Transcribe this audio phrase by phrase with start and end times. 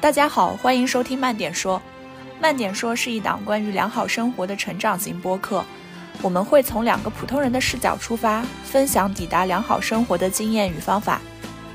[0.00, 1.82] 大家好，欢迎收听慢点说。
[2.40, 5.64] 慢点说是一档关于良好生活的成长型播客，
[6.22, 11.20] 我们会从两个普通人的视角出发，分享抵达良好生活的经验与方法。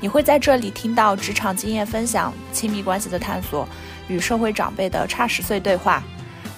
[0.00, 3.68] 你会在这里听到职场经验分享、亲密关系的探索
[4.08, 6.02] 与社会长辈的差十岁对话。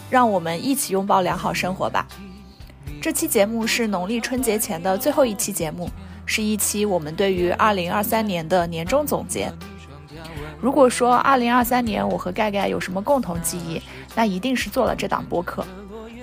[0.09, 2.07] 让我们一起拥抱良好生活吧。
[3.03, 5.91] 这期节目是农历春节前的最后一期节目，
[6.27, 9.53] 是一期我们对于二零二三年的年终总结。
[10.61, 13.81] 如果说二零二三年我和盖盖有什么共同记忆，
[14.15, 15.65] 那一定是做了这档播客，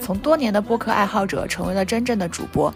[0.02, 2.74] 从多年的播客爱好者成为了真正的主播。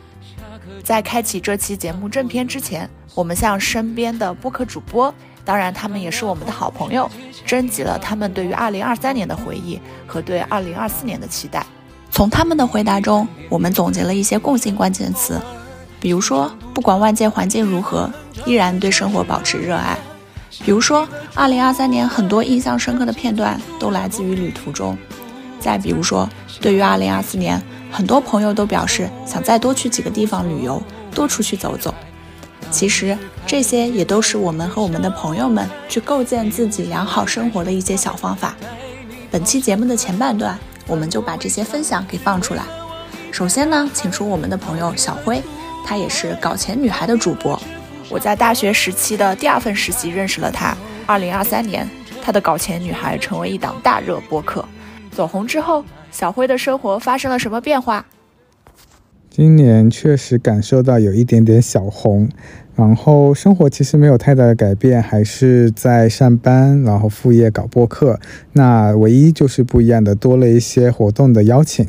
[0.84, 7.10] 在开启这期节目正片之前，我们向身边的播客主播，当然他们也是我们的好朋友，
[7.46, 11.66] 征集了他们对于二零二三年的回忆和对二零二四年的期待。
[12.10, 15.42] 从他们的回答中，我们总结了一些共性关键词，
[16.00, 18.10] 比如说，不管外界环境如何，
[18.46, 19.98] 依然对生活保持热爱。
[20.64, 24.98] 比如说，二零二三年很多印象深刻的片段都来自于旅途中。
[25.60, 30.82] 再比如说，对于二零二四年，很多朋友都表示想再多去几个地方旅游，
[31.14, 31.94] 多出去走走。
[32.70, 38.56] 其实这些也都是我们和我们的朋友们去构建自己良好生活的一些小方法。
[39.32, 42.64] 本期节目的前半段，我们就把这些分享给放出来。
[43.32, 45.42] 首先呢，请出我们的朋友小辉，
[45.86, 47.60] 她也是搞钱女孩的主播。
[48.10, 50.76] 我在大学时期的第二份实习认识了她。
[51.06, 51.88] 二零二三年，
[52.22, 54.64] 她的搞钱女孩成为一档大热播客，
[55.12, 58.06] 走红之后，小辉的生活发生了什么变化？
[59.30, 62.28] 今年确实感受到有一点点小红，
[62.76, 68.20] 然后生活其实没有太大的改变，还是在上班，然后副业搞播客。
[68.54, 71.88] 那唯一就是不一样的，多了一些活动的邀请，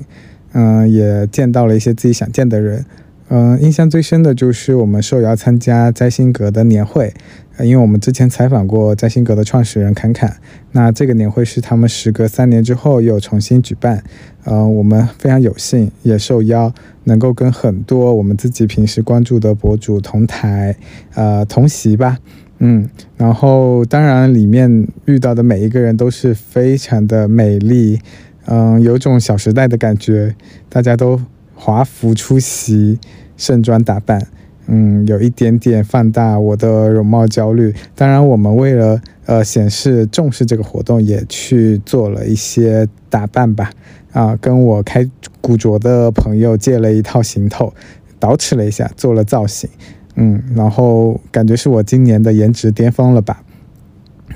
[0.52, 2.84] 嗯，也见到了一些自己想见的人。
[3.30, 7.12] 嗯，印象最深的就是我们受邀参加摘星阁的年会，
[7.60, 10.38] 因为我们之前采访过摘星阁的创始人侃侃，
[10.72, 14.02] 那这个年会是他们时隔三年之后又重新举办，
[14.46, 16.72] 嗯，我们非常有幸也受邀
[17.04, 20.74] 能够跟很多我们自己平时关注的博主同台，
[21.14, 22.16] 呃，同席吧，
[22.60, 22.88] 嗯，
[23.18, 28.00] 然后当然里面遇到的每一个人都是非常的美丽，
[28.46, 30.34] 嗯，有种小时代的感觉，
[30.70, 31.20] 大家都。
[31.60, 33.00] 华服出席，
[33.36, 34.24] 盛装打扮，
[34.68, 37.74] 嗯，有一点点放大我的容貌焦虑。
[37.96, 43.72] 当然，我们为了呃显示重视这个活动，也去做了一些打扮吧。
[44.12, 45.04] 啊，跟我开
[45.40, 47.74] 古着的朋友借了一套行头，
[48.20, 49.68] 捯饬了一下，做了造型，
[50.14, 53.42] 嗯，然后感觉是我今年的颜值巅峰了吧。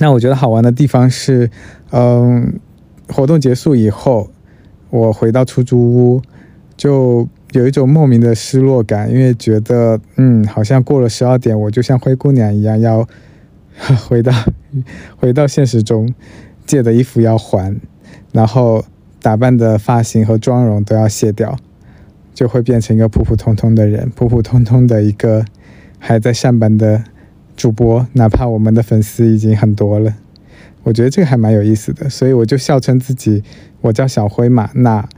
[0.01, 1.49] 那我觉得好玩的地方是，
[1.93, 2.59] 嗯，
[3.09, 4.29] 活动结束以后，
[4.91, 6.23] 我回到出租屋。
[6.83, 13.07] 就有一种莫名的失落感，因为觉得，嗯，好像过了十二点，我就像灰姑娘一样要
[14.09, 14.33] 回到
[15.17, 16.13] 回到现实中，
[16.67, 17.81] 借的衣服要还，
[18.33, 18.85] 然后
[19.21, 21.57] 打扮的发型和妆容都要卸掉，
[22.35, 25.45] 就会变成一个普普通通的人，普普通通的一个
[26.01, 27.05] 还在上班的
[27.57, 30.13] 主播，哪怕我们的粉丝已经很多了，
[30.83, 33.45] 我觉得这个还蛮有意思的，所以我就笑称自己，
[33.83, 35.09] 我叫小灰嘛，那。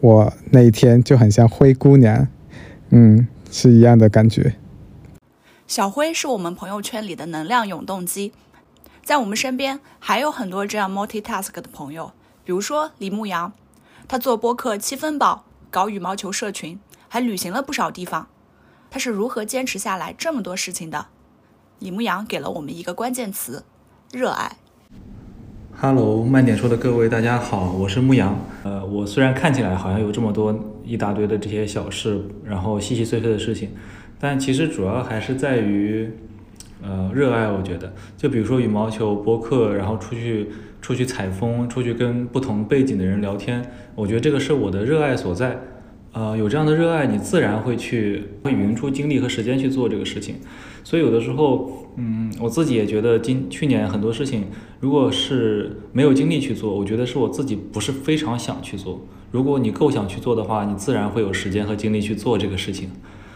[0.00, 2.26] 我那一天就很像灰姑娘，
[2.88, 4.56] 嗯，是一样的感觉。
[5.66, 8.32] 小灰是我们朋友圈里的能量永动机，
[9.04, 12.12] 在我们身边还有很多这样 multitask 的朋友，
[12.44, 13.52] 比如说李牧阳，
[14.08, 18.28] 他做播客七分饱，搞羽毛球社群，还旅行了不少地方。
[18.90, 21.06] 他是如何坚持下来这么多事情的？
[21.78, 23.64] 李牧阳给了我们一个关键词：
[24.10, 24.56] 热爱。
[25.82, 28.38] Hello，慢点说的各位，大家好，我是牧羊。
[28.64, 30.54] 呃，我虽然看起来好像有这么多
[30.84, 33.70] 一大堆的这些小事，然后细细碎碎的事情，
[34.18, 36.10] 但其实主要还是在于，
[36.82, 37.50] 呃，热爱。
[37.50, 40.50] 我觉得，就比如说羽毛球播客，然后出去
[40.82, 43.64] 出去采风，出去跟不同背景的人聊天，
[43.94, 45.58] 我觉得这个是我的热爱所在。
[46.12, 50.36] 呃，有这样的热爱，你自然会去会匀出精力和时间去做这个事情。
[50.82, 54.46] 所以有的时候，嗯，我自己也觉得今去年很多事情，
[54.80, 59.00] 如果是没有精力去做，我觉得是我自己不是非常想去做。
[59.30, 62.90] 如果你够想去做的话，你自然会有时间和精力去做这个事情。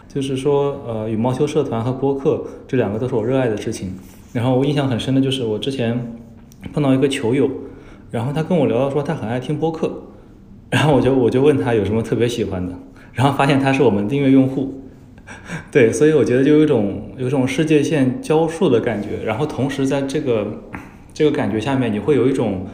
[0.09, 3.93] 就是说，呃，羽毛球社团和播客这两个都是我热爱的事情。
[4.33, 6.17] 然后我印象很深的就是我之前
[6.73, 7.49] 碰到一个球友，
[8.11, 9.93] 然后他跟我聊到说他很爱听播客。
[10.75, 12.77] 然后我就我就问他有什么特别喜欢的，
[13.13, 14.83] 然后发现他是我们订阅用户，
[15.71, 19.23] 对，所以我觉得就有一种有一种世界线交数的感觉。
[19.23, 20.65] 然后同时在这个
[21.13, 22.67] 这个感觉下面，你会有一种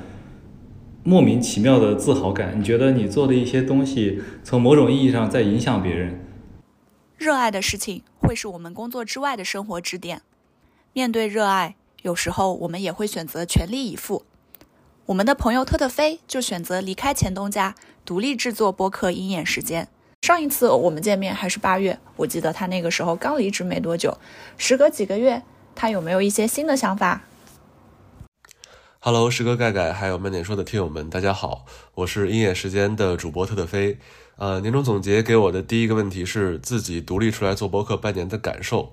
[1.05, 2.59] 莫名其妙的自豪感。
[2.59, 6.25] 你觉得你做的一些东西，从某种意义上在影响别人。
[7.19, 10.23] 热爱的事情会是我们工作之外的生活支点。
[10.95, 14.23] 面对热爱，有时候我们也会选择全力以赴。
[15.07, 17.75] 我们的朋友特特飞就选择离开前东家，
[18.11, 19.85] 独立制作播客《鹰眼时间》。
[20.27, 24.19] 上一次我们见面还是八月，我记得他那个时候刚离职没多久。
[24.59, 25.45] 时隔几个月，
[25.77, 27.23] 他有没有一些新的想法
[28.99, 31.65] ？Hello，时隔盖盖，还有慢点说的听友们，大家好，
[31.95, 34.01] 我是《鹰眼时间》的主播特特飞。
[34.39, 38.93] 呃，年终总结给我的第一个问题是自己独立出来做播客半年的感受。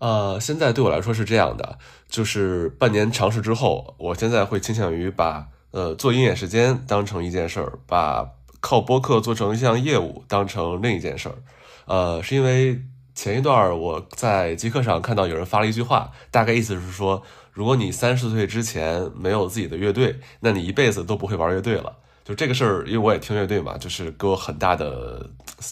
[0.00, 1.78] 呃，现在对我来说是这样的，
[2.08, 11.36] 就是半年尝试之后，我现在会倾向于把呃做鹰眼时间当成一件事儿，把靠播客做成一项业务当成另一件事儿。
[11.86, 12.82] 呃，是因为
[13.14, 17.22] 前一段我在极客上看到有人发了一句话，大概意思是说，
[17.52, 21.96] 如果你三十岁之前没有自己的乐队，那你一辈子都不会玩乐队了。
[22.24, 25.30] 就这个事儿，因为我也听乐队嘛，就是给我很大的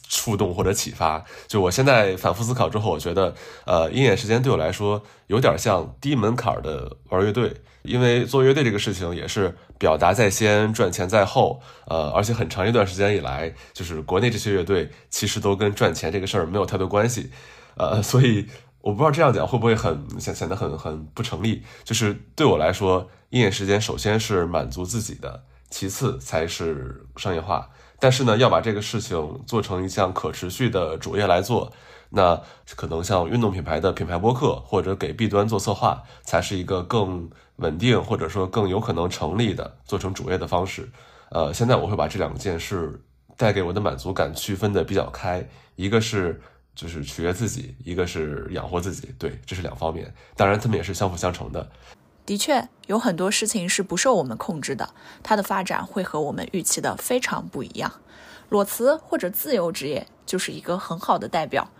[0.08, 1.24] 触动或者启发。
[1.46, 3.34] 就我现在反复思考之后，我觉得，
[3.64, 11.60] 呃，鹰眼时间对我来说有点像低门槛的玩乐队，因为做乐队这个事情也是表达在先，赚钱在后。
[11.86, 17.30] 呃，而且很长一段时间以来，就是国内这些乐队其实都跟赚钱这个事儿没有太多关系。
[17.76, 18.46] 呃，所以
[18.80, 21.62] 我不知道这样讲会不会很显显得很很不成立。
[21.84, 25.44] 就是对我来说，鹰眼时间首先是满足自己的。
[25.68, 27.68] 其次才是商业化，
[27.98, 31.72] 但是呢，要把这个事情做成一项可持续的主业来做，
[32.10, 32.40] 那
[32.75, 40.88] 可能像运动品牌的品牌播客或者给 B 端做策划，才是一个更稳定或者说更有可能成立的做成主业的方式。
[41.31, 43.02] 呃，现在我会把这两件事
[43.37, 46.40] 带给我的满足感区分的比较开，一个是
[46.75, 51.69] 就是取悦自己，一个是养活自己，对，这是两方面，当然他们也是相辅相成的。
[52.26, 54.90] 的确，有很多事情是不受我们控制的，
[55.23, 57.93] 它的发展会和我们预期的非常不一样。
[58.49, 61.70] 裸辞或者自由职业就是一个很好的代表。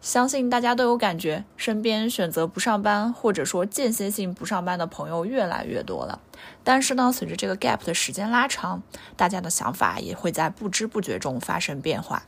[0.00, 6.20] 相信大家都有感觉，身边选择不上班或者说间歇性不上班的朋友越来越多了。
[6.62, 8.82] 但是呢，随着这个 gap 的时间拉长，
[9.16, 12.22] 大家的想法也会在不知不觉中发生变化。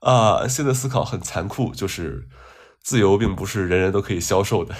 [0.00, 2.28] 啊，现在思考很残酷，就是
[2.82, 4.74] 自由并不是人人都可以销售的。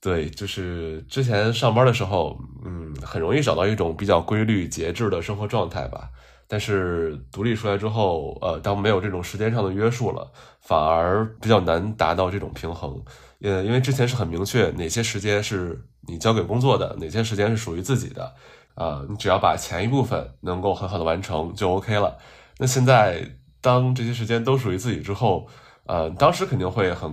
[0.00, 6.10] 对，就是之前上班的时候，嗯，很容易找到一种比较规律、节制的生活状态吧。
[6.48, 13.02] 但是独立出来之后，呃，当没有这种时间上的约束了，反而比较难达到这种平衡。
[13.40, 18.32] 呃，因为之前是很明确哪些时间是你交给工作的，哪些时间是属于自己的。
[18.76, 22.16] 啊，你只要把前一部分能够很好的完成就 OK 了。
[22.58, 23.28] 那现在
[23.60, 25.48] 当这些时间都属于自己之后，
[25.86, 27.10] 呃，当时肯定会很，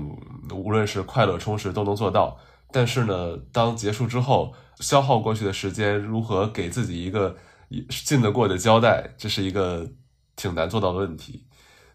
[0.53, 2.37] 无论是快乐、充实都能做到。
[2.73, 7.37] 但是呢，当结束之后，消耗过去的时间，如何给自己一个
[7.89, 9.87] 信得过的交代，这是一个
[10.35, 11.45] 挺难做到的问题。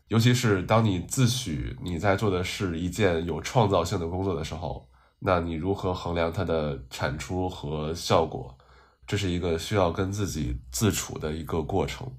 [0.07, 4.89] 尤其是当你自诩你在做的是一件有创造性的工作的时候，
[5.19, 8.57] 那你如何衡量它的产出和效果？
[9.07, 12.11] 这是一个需要跟自己自处的一个过程。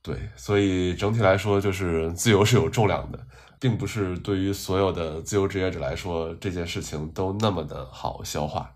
[0.00, 3.18] 对，所以整体来说，就是自由是有重量的。
[3.60, 8.72] 并不是对于所有的自由职业者来说，这件事情都那么的好消化。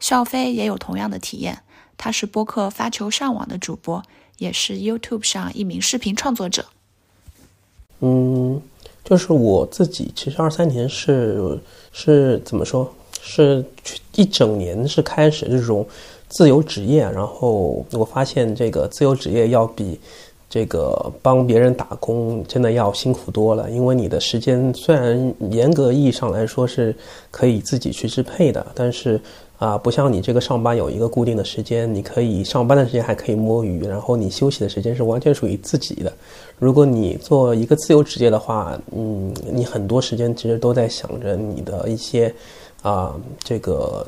[0.00, 1.62] 笑飞也有同样的体验，
[1.96, 4.02] 他是播客发球上网的主播，
[4.38, 6.64] 也是 YouTube 上一名视频创作者。
[8.00, 8.62] 嗯，
[9.04, 11.60] 就是我自己，其实二三年是
[11.92, 12.94] 是怎么说？
[13.20, 13.64] 是
[14.14, 15.86] 一整年是开始这种
[16.28, 20.00] 自由职业，然后我发现这个自由职业要比。
[20.50, 26.94] 这个帮别人打工真的要辛苦多了，因为你的时间虽然严格意义上来说是
[27.30, 29.20] 可以自己去支配的，但是
[29.58, 36.10] 啊，不像你这个上班有一个固定的时间，你可以上班的时间还可以摸鱼，然后你休息的时间是完全属于自己的。
[36.58, 42.34] 如果你做一个自由职业的话，嗯，你很多时间其实都在想着你的一些
[42.82, 43.14] 啊，
[43.44, 44.06] 这个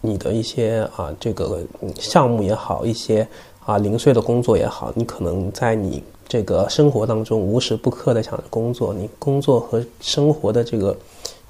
[0.00, 1.60] 你的一些啊，这个
[1.98, 3.28] 项目也好一些。
[3.68, 10.98] 啊，零碎的工作也好，你可能在你这个生活当中无时不刻的想着工作，你工作和生活的这个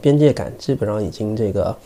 [0.01, 1.79] 边界感基本上已经这个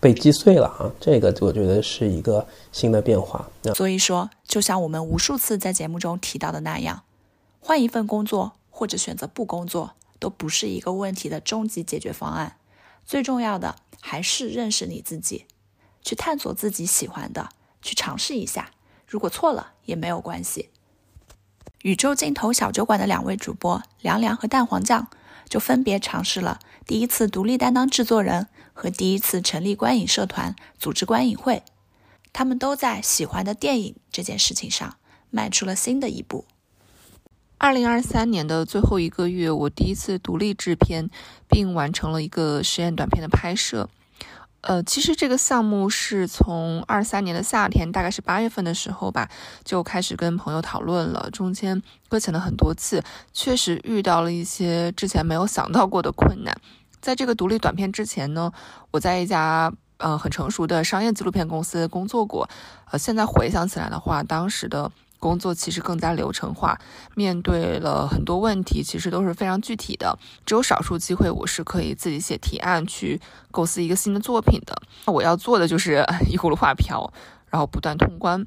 [0.00, 3.48] 被击碎了啊，这个我觉得是一个新的变化。
[3.76, 7.04] 所以说，就像我们无数次在节目中提到的那样，
[7.60, 12.56] 换一份工作或者选择不工作，都不是一个问题的终极解决方案。
[13.04, 15.44] 最重要的还是认识你自己，
[16.02, 17.50] 去探索自己喜欢的，
[17.80, 18.72] 去尝试一下。
[19.06, 20.70] 如果错了也没有关系。
[21.82, 25.08] 宇宙尽头小酒馆的两位主播凉凉和蛋黄酱，
[25.48, 31.62] 就分别尝试了第一次独立担当制作人和第一次成立观影社团组织观影会。
[32.32, 34.96] 他们都在喜欢的电影这件事情上
[35.30, 36.44] 迈出了新的一步。
[37.58, 41.08] 二零二三年的最后一个月，我第一次独立制片，
[41.48, 43.88] 并完成了一个实验短片的拍摄。
[44.66, 49.28] 呃，其实这个项目是从二三年的夏天，大概是八月份的时候吧，
[49.62, 53.00] 就开始跟朋友讨论了，中间搁浅了很多次，
[53.32, 56.52] 确实遇到了一些之前没有想到过的困难。
[57.00, 58.50] 在这个独立短片之前呢，
[58.90, 62.48] 我在一家呃很成熟的商业纪录片公司工作过，
[62.90, 64.90] 呃，现在回想起来的话，当时的。
[65.18, 66.78] 工作其实更加流程化，
[67.14, 70.18] 面对了很多问题，其实都是非常具体的。
[70.44, 73.20] 只有少数机会，我是可以自己写提案去
[73.50, 74.76] 构思一个新的作品的。
[75.06, 77.12] 我要做的就是一葫芦画瓢，
[77.50, 78.46] 然后不断通关。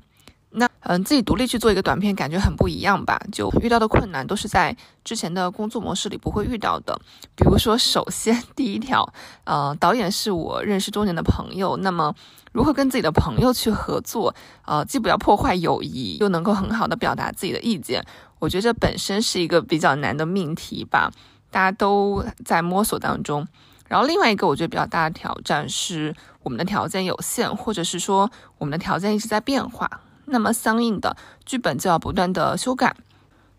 [0.81, 3.21] 嗯，自己独立去做一个短片，感觉很不一样吧？
[3.31, 6.99] 就遇到的困难都是在之前的工作模式里不会遇到的。
[7.35, 9.11] 比如说，首先 第一条，
[9.43, 12.15] 呃，导演是我认识多年的朋友，那么
[12.53, 14.33] 如何跟自己的朋友去合作，
[14.65, 18.05] 呃，既不要破坏友谊，又能够很好的表达自己的意见，
[18.39, 21.11] 我觉得这本身是一个比较难的命题吧。
[21.51, 23.45] 大家都在摸索当中。
[23.87, 30.01] 然后另外一个我觉得比较大的挑战是，我们的条件有限，或者是说我们的条件一直在变化。
[30.29, 32.95] 那么相应的剧本就要不断的修改。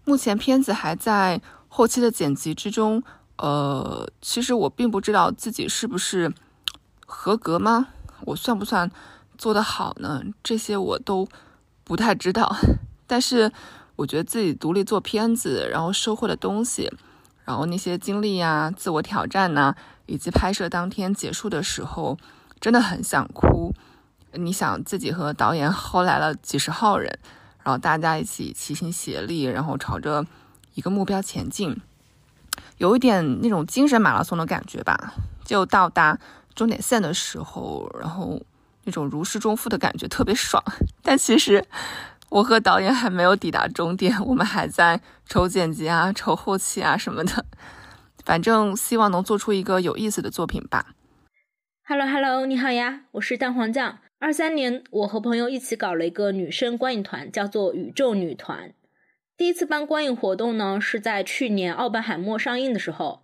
[0.04, 3.02] 目前片子还在后期的剪辑之中，
[3.36, 6.32] 呃，其实我并不知道自己是不是
[7.06, 7.88] 合格吗？
[8.26, 8.90] 我算不算
[9.38, 10.22] 做得好呢？
[10.42, 11.28] 这些我都
[11.84, 12.56] 不太知道。
[13.06, 13.52] 但是
[13.96, 16.90] 我觉得自己独立做片子，然后收获的东西，
[17.44, 19.74] 然后那些经历呀、自我挑战呐，
[20.06, 22.16] 以及拍摄当天结束的时候，
[22.60, 23.72] 真的很想哭。
[24.32, 27.18] 你想自己和导演后来了几十号人，
[27.62, 30.24] 然后大家一起齐心协力，然后朝着
[30.74, 31.80] 一个目标前进，
[32.78, 35.14] 有一点那种精神马拉松的感觉吧。
[35.44, 36.18] 就到达
[36.54, 38.40] 终点线的时候，然后
[38.84, 40.62] 那种如释重负的感觉特别爽。
[41.02, 41.66] 但其实
[42.28, 47.44] 我和导演还没有抵达终点，我们还在筹剪辑啊、筹后期啊什么的。
[48.24, 50.94] 反正希望能做出一个有意思的作品吧。
[51.90, 53.98] Hello Hello，你好呀，我是蛋黄酱。
[54.20, 58.72] 二三年，我和朋友一起搞了一个女生观影团，叫做宇宙女团。
[59.36, 63.22] 第一次办观影活动呢，是在去年《奥本海默》上映的时候。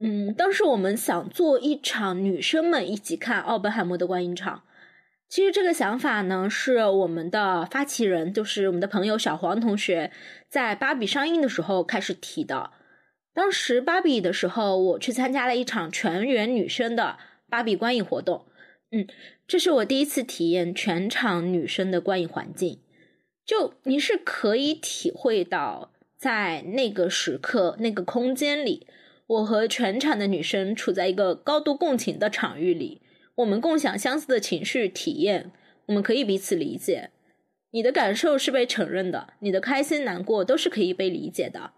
[0.00, 4.64] 嗯，当时我们想做一场女生们一起看《奥本海默》的观影场。
[5.28, 10.10] 其实这个想法呢，是我们的发起人，就是我们的朋友小黄同学，
[10.48, 12.72] 在《芭比》上映的时候开始提的。
[13.32, 18.46] 当时《芭比》的时候，我去参加了一场全员女生的芭比观影活动。
[18.90, 19.06] 嗯。
[19.48, 22.80] 这是我第一次体验全场女生的观影环境，
[23.44, 28.88] 就你是可以体会到，在那个时刻、那个空间里，
[29.28, 33.00] 我和全场的女生处在一个高度共情的场域里，
[33.36, 35.52] 我们共享相似的情绪体验，
[35.86, 37.10] 我们可以彼此理解，
[37.70, 41.70] 你的感受是被承认的，你的开心难过都是可以被理解的，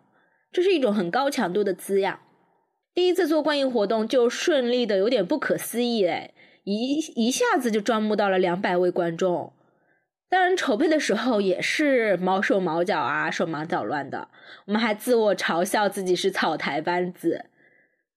[0.50, 2.18] 这是一种很高强度的滋养。
[2.98, 6.32] 第一次做观影活动就顺利的有点不可思议哎。
[6.64, 9.52] 一一下子就招募到了两百位观众，
[10.28, 14.26] 当然筹备的时候也是毛手毛脚啊，手忙脚乱的。
[14.66, 17.44] 我们还自我嘲笑自己是草台班子。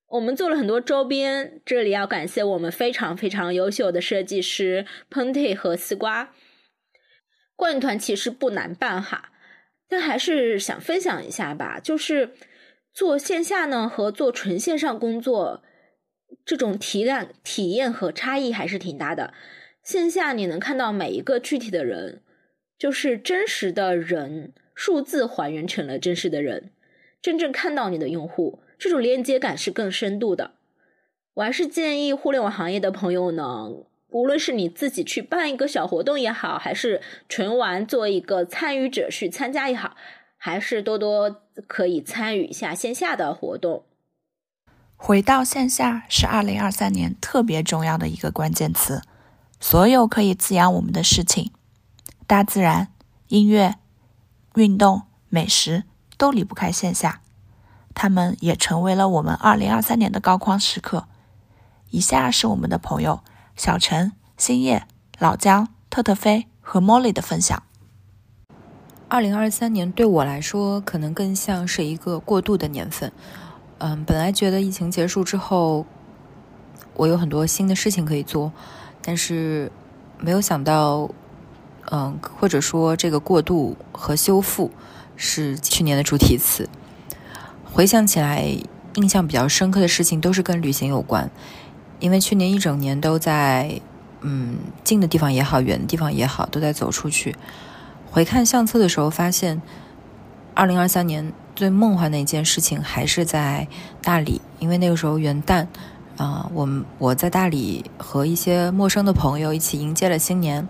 [0.08, 6.32] 我们做了很多周边，这里要感谢我们非常非常优秀的设计师 Penty 和丝瓜。
[7.54, 9.30] 观影团其实不难办哈，
[9.88, 12.32] 但还是想分享一下吧，就是
[12.92, 15.62] 做线下呢和做纯线上工作。
[16.44, 19.34] 这种体感体验和差异还是挺大的。
[19.82, 22.22] 线下你能看到每一个具体的人，
[22.78, 26.70] 就是真实的人，数字还原成了真实的人，
[27.20, 30.52] 真正看到你的用户，这种连接感是更深度的。
[31.34, 33.68] 我还是建议互联网行业的朋友呢，
[34.08, 39.96] 无论是你自己去办一个小活动也好，还是纯玩做一个参与者去参加也好，
[40.36, 43.84] 还是多多可以参与一下线下的活动。
[44.96, 49.02] 回到线下是二零二三年特别重要的一个关键词。
[49.58, 51.52] 所有可以滋养我们的事情，
[52.26, 52.92] 大自然、
[53.28, 53.76] 音乐、
[54.56, 55.84] 运动、美食
[56.16, 57.20] 都离不开线下，
[57.94, 61.06] 他们也成为了我们二零二三年的高光时刻。
[61.90, 63.22] 以下是我们的朋友
[63.54, 67.62] 小陈、星夜、老姜、特特飞和 Molly 的分享。
[69.12, 73.12] 二零二三年对我来说，可能更像是一个过渡的年份。
[73.76, 75.84] 嗯，本来觉得疫情结束之后，
[76.94, 78.50] 我有很多新的事情可以做，
[79.02, 79.70] 但是
[80.18, 81.10] 没有想到，
[81.90, 84.70] 嗯，或者说这个过渡和修复
[85.14, 86.66] 是去年的主题词。
[87.70, 88.50] 回想起来，
[88.94, 91.30] 印象比较深刻的事情都是跟旅行有关，
[92.00, 93.78] 因为去年一整年都在，
[94.22, 97.36] 嗯，近的地方也好，远的地方也好，都在走出去。
[98.12, 99.62] 回看相册的时候，发现
[100.54, 101.32] 二零二三年。
[101.54, 103.68] 最梦幻的一件事情还是在
[104.00, 105.66] 大理，因为那个时候元旦，
[106.16, 110.66] 啊，我们我在大理和一些陌生的朋友一起迎接了新年。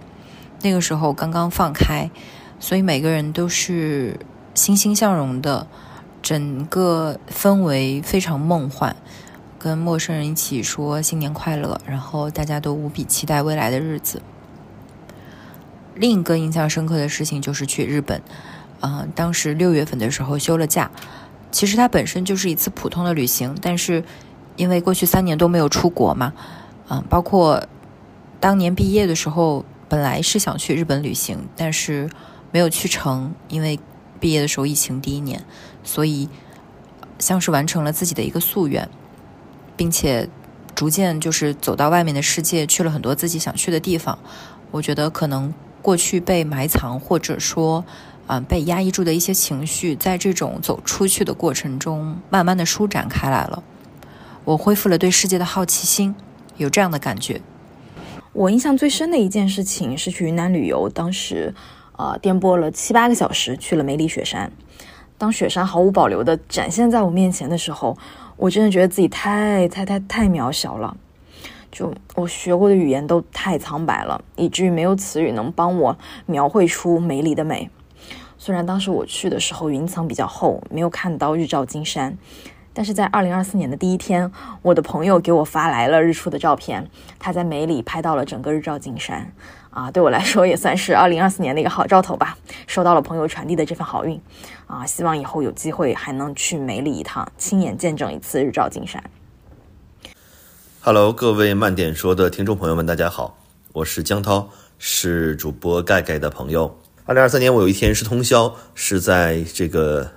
[0.62, 2.10] 那个时候刚刚放开，
[2.58, 4.18] 所以每个人都是
[4.54, 5.68] 欣欣向荣的，
[6.20, 8.96] 整个氛围非常梦幻。
[9.60, 14.20] 跟陌生人一起说新年快乐，然后大家都无比期待未来的日子。
[15.94, 18.22] 另一个印象深刻的事情就是去日本，
[18.80, 20.90] 嗯，当时六月份的时候休了假。
[21.50, 24.02] 其实它本身就是一次普通的旅行，但是
[24.56, 26.32] 因为过去三年都没有出国嘛，
[26.88, 27.66] 嗯，包括
[28.40, 32.08] 当年毕业的时候，本来是想去日本旅行，但是
[32.50, 33.78] 没有去成，因为
[34.18, 35.44] 毕业的时候疫情第一年，
[35.84, 36.28] 所以
[37.18, 38.88] 像是完成了自己的一个夙愿，
[39.76, 40.28] 并且
[40.74, 44.18] 逐渐就是走到外面的世界，去了很多自己想去的地方。
[44.70, 47.84] 我觉得可能过去被埋藏或者说。
[48.28, 53.64] 啊，被压抑住的一些情绪，在这种走出去的过程中，慢慢的舒展开来了。
[54.44, 56.14] 我恢复了对世界的好奇心，
[56.56, 57.42] 有这样的感觉。
[58.32, 61.52] 我印象最深的一件事情是去云南旅游，当时，
[61.96, 64.50] 呃，颠簸了七八个小时去了梅里雪山。
[65.18, 67.98] 当雪山毫无保留的展现在我面前的时候，
[68.36, 70.96] 我真的觉得自己太太太太渺小了。
[71.72, 77.68] 就我学过的语言都太苍白了，以至于没有词语能帮我描绘出梅里的美。
[78.36, 82.18] 虽然当时我去的时候云层比较厚，没有看到日照金山，
[82.74, 89.32] 但是在二零二四年的第一天，我的朋友给我发来了日出的照片，他在梅里拍到了整个日照金山，
[89.70, 92.36] 啊，对我来说也算是二零二四年的一个好兆头吧，
[92.66, 94.20] 收到了朋友传递的这份好运，
[94.66, 99.02] 啊，希望以后有机会还能去梅里一趟，亲眼见证一次日照金山。
[100.84, 103.38] Hello，各位慢点说的听众朋友们，大家好，
[103.72, 106.76] 我是江涛，是主播盖盖的朋友。
[107.04, 110.10] 二零二三年，我有一天是通宵，是在这个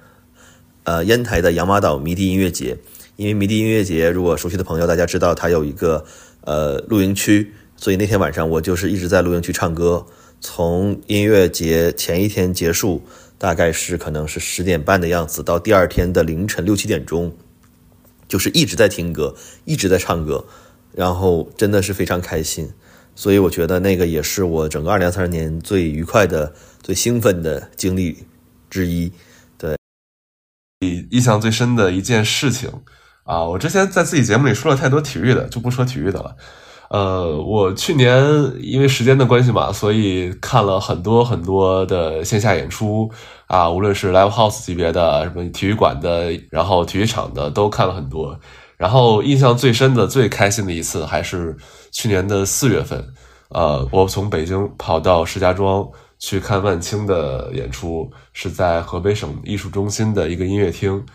[0.84, 2.80] 呃烟台的洋马岛迷笛音乐节。
[3.16, 6.04] 因为迷笛音乐节，如果熟悉的朋友大家知道，它有一个
[6.42, 10.04] 呃露营区，所以那天晚上我就是一直在露营区唱歌。
[10.42, 13.04] 从音乐节前一天结束，
[13.38, 17.38] 大概是可能是十点半的样子，到第二天的凌晨六七点钟，
[18.28, 19.36] 就是一直在听歌，
[19.66, 20.46] 一直在唱歌，
[20.96, 22.72] 然后真的是非常开心。
[23.14, 26.54] 所以我觉得那个也是我整个二零二三年最愉快的。
[26.86, 28.16] 最兴奋的经历
[28.70, 29.12] 之一，
[29.58, 29.76] 对，
[30.82, 32.70] 你印象最深的一件事情
[33.24, 33.44] 啊！
[33.44, 36.36] 我之前在自己节目里说了太多体育的，就不说体育的了。
[36.92, 38.24] 呃，我去年
[38.62, 43.10] 因为时间的关系嘛，所以看了很多很多的线下演出
[43.48, 48.40] 啊，无论是 live house 级别的，什么体育馆的，然后体育场的，都看了很多。
[48.78, 51.56] 然后印象最深的、最开心的一次，还是
[51.92, 53.06] 去年的四月份，
[53.50, 55.88] 呃，我从北京跑到石家庄。
[56.18, 61.06] 去看万青的演出，是在河北省艺术中心的一个音乐厅。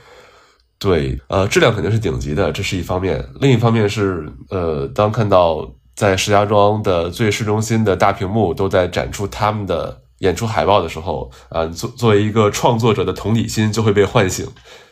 [0.79, 3.27] 对，呃，质量肯定是顶级的，这是一方面。
[3.40, 14.46] 另一方面是，呃，当看到在石家庄的最市中心的大屏幕都在展出他们的演出海报的时候，啊，作作为一个创作者的同理心就会被唤醒，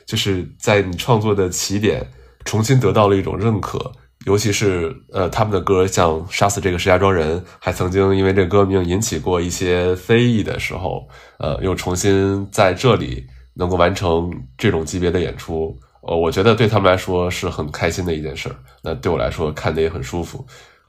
[0.06, 2.10] 就是在你创作的起点
[2.48, 3.92] 重新得到了一种认可。
[4.24, 11.06] 尤其是呃，他们的歌像《杀死这个石家庄人》，还曾经因为这歌名引起过一些非议的时候，
[11.38, 18.56] 呃，又重新在这里能够完成这种级别的演出，呃，我觉得对他们来说是很开心的一件事儿。
[18.82, 20.44] 那对我来说看的也很舒服。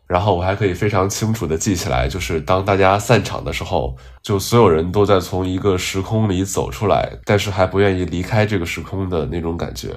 [0.07, 9.89] 然后我还可以非常清楚的记起来，就是当大家散场的时候，就所有人都在从一个时空里走出来，但是还不愿意离开这个时空的那种感觉。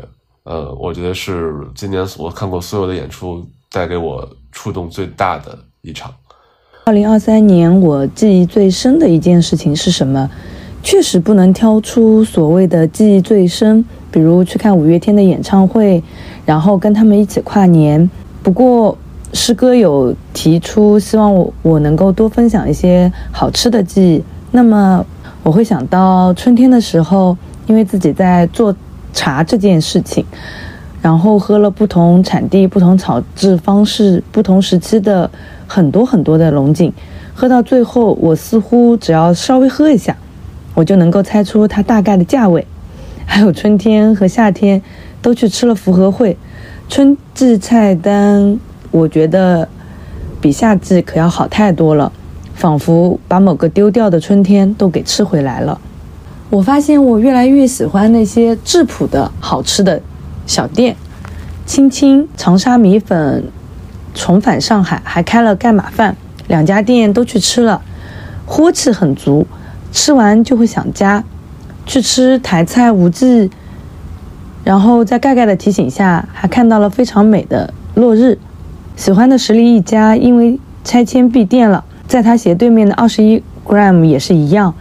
[0.45, 6.13] 呃，我觉得是今年我看过所有的演出带给我触动最大的一场。
[6.85, 10.29] 二零二三年我记忆最深的一件事情是什么？
[10.83, 16.03] 确实不能挑出所谓的记忆最深，比如去看五月天的演唱会，
[16.45, 18.11] 然后跟他们一起跨年。
[18.43, 18.99] 不过
[19.33, 25.07] 师哥有提出希望我我能够多分享一些好吃的记忆，那么
[25.45, 27.37] 我会想到春天的时候，
[27.69, 28.75] 因为自己在做。
[29.13, 30.25] 茶这件事情，
[31.01, 35.31] 然后喝了不同产地、不同炒制方式、不同时期的
[35.67, 36.93] 很多很多的龙井，
[37.35, 40.17] 喝到最后，我似乎只要稍微喝一下，
[40.75, 42.67] 我就能够猜出它大概的价位。
[43.25, 44.83] 还有春天和夏天
[45.23, 46.37] 都去吃了福和会，
[46.89, 48.59] 春季菜单
[48.91, 49.69] 我觉得
[50.41, 52.13] 比夏季可要好太多了，
[52.55, 55.81] 仿佛把某个丢掉的春天都给吃回来了。
[56.53, 60.03] 我发现我越来越喜欢那些质朴的好吃的
[60.45, 60.95] 小店，
[61.65, 63.45] 青青长沙米粉
[64.13, 66.15] 重返上海，还开了盖码饭，
[66.49, 67.81] 两家店都去吃了，
[68.45, 69.47] 锅气很足，
[69.93, 71.25] 吃完就会想家。
[71.87, 73.51] 去吃台菜无忌，
[74.63, 78.39] 然后在盖盖的提醒下，还看到了非常美的落日。
[78.95, 84.75] 喜欢的实力一家因为拆迁闭店了，在他斜对面的二十一 gram 也是一样。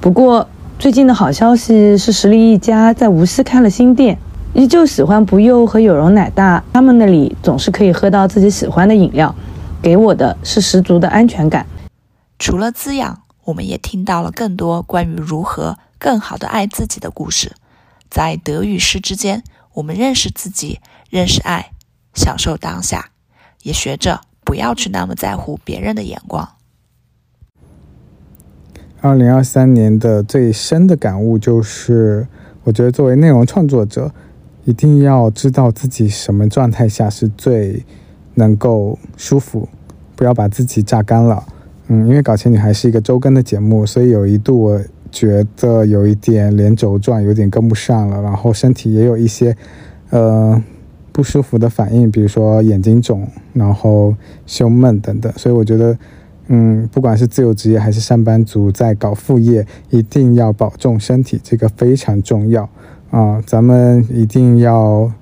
[0.00, 0.48] 不过
[0.80, 4.18] 最近的好消息是，实力一家在无锡开了新店。
[4.54, 9.34] 依旧喜欢不幼和有容奶大，他们那里总是可以喝到自己喜欢的饮料，
[9.82, 11.66] 给我的是十足的安全感。
[12.38, 17.52] 除了滋养，我们也听到了更多关于如何更好的爱自己的故事。
[18.08, 21.72] 在得与失之间，我们认识自己，认识爱，
[22.14, 23.10] 享受当下，
[23.64, 26.48] 也学着不要去那么在乎别人的眼光。
[29.00, 32.26] 二零二三年的最深的感悟就是，
[32.64, 34.10] 我觉得作为内容创作者。
[34.66, 37.82] 一定要知道自己什么状态下是最
[38.34, 39.66] 能够舒服，
[40.14, 41.42] 不要把自己榨干了。
[41.88, 49.56] 嗯，因为《搞钱女孩》是一个周更的节目，所以有一度我觉得有一点连轴转，有点跟不上了，然后身体也有一些
[50.10, 50.62] 呃
[51.10, 54.14] 不舒服的反应，比如说眼睛肿，然后
[54.46, 55.32] 胸闷等等。
[55.38, 55.98] 所以我觉得，
[56.52, 62.68] 嗯，不管是自由职业还是上班族，在搞副业，一定要保重身体，这个非常重要。
[63.12, 65.12] 啊，咱们一定要，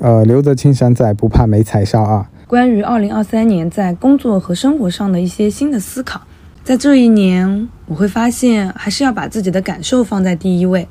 [0.00, 2.28] 呃，留得青山在，不怕没柴烧啊！
[2.48, 6.20] 关于二零二三年在工作和生活上的一些新的思考，
[6.64, 10.88] 在这一年，我会发现还是要把自己的感受放在第一位，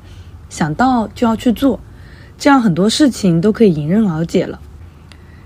[0.48, 1.78] 想到就要去做，
[2.38, 4.58] 这样很多事情都可以迎刃而解了。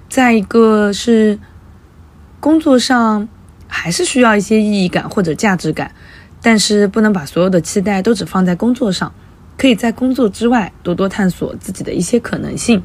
[0.09, 1.39] 再一个是，
[2.39, 3.29] 工作上
[3.69, 5.95] 还是需要一些意义感或者价值感，
[6.43, 9.13] 但是不能把所有的期待都只放在工作上。
[9.57, 12.81] 可以在工作之外多多探索自己的一些可能性。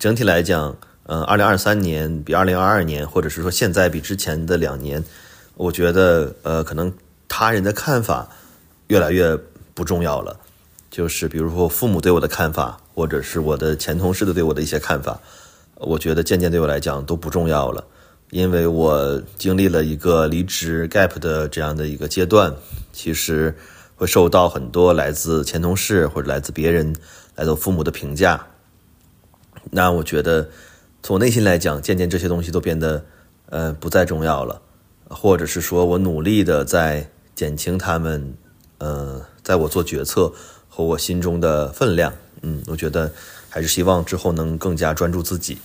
[0.00, 5.04] 整体来讲，嗯，二零二三年比二零二二年，或者是说现在比之前的两年，
[5.54, 6.92] 我觉得，呃，可能
[7.28, 8.28] 他人的看法
[8.88, 9.38] 越来越
[9.74, 10.36] 不重要了。
[10.90, 15.20] 就是比如说父母对我的看法，或者是我的前同事的对我的一些看法，
[15.76, 17.84] 我觉得渐渐对我来讲都不重要了，
[18.30, 22.54] 因为我经历了一个离职 gap 的这样的一个阶段，
[22.92, 23.54] 其实。
[23.96, 26.92] 会受到很多来自前同事或者来自别人、
[27.36, 28.44] 来自父母的评价。
[29.70, 30.48] 那我觉得，
[31.00, 33.04] 从我内心来讲，渐渐这些东西都变得，
[33.50, 34.60] 呃，不再重要了，
[35.08, 38.34] 或者是说我努力的在减轻他们，
[38.78, 40.30] 呃，在我做决策
[40.68, 42.12] 和我心中的分量。
[42.42, 43.08] 嗯，我觉得
[43.48, 45.56] 还是希望之后能更加专注自己。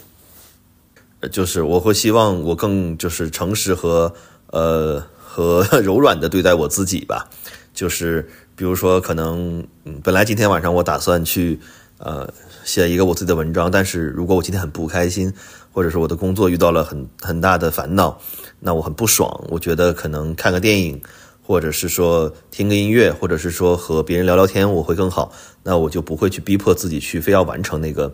[1.32, 4.14] 就是我会希望我更就是诚实和
[4.48, 7.30] 呃和 柔软的对待我自己吧。
[7.74, 9.66] 就是比如说，可能，
[10.04, 11.58] 本来今天晚上我打算去
[11.98, 12.28] 呃
[12.66, 15.32] 写一个我自己的文章，但是如果我今天很不开心，
[15.72, 18.20] 或者是我的工作遇到了很很大的烦恼，
[18.60, 19.46] 那我很不爽。
[19.50, 21.02] 我觉得可能看个电影，
[21.42, 25.32] 或者是说听个音乐，或者是说和别人聊聊天，我会更好。
[25.64, 28.14] 那我就不会去逼迫自己去非要完成那个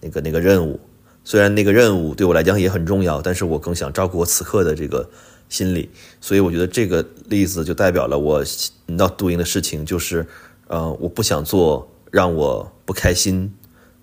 [0.00, 0.80] 那个那个任务。
[1.24, 5.08] 虽然那个任务对我来讲也很重要，但是我更想照顾我此刻的这个。
[5.50, 5.88] 心理，
[6.22, 8.42] 所以我觉得这个例子就代表了我
[8.86, 10.26] not doing 的事情，就是，
[10.66, 13.52] 呃，我不想做让我不开心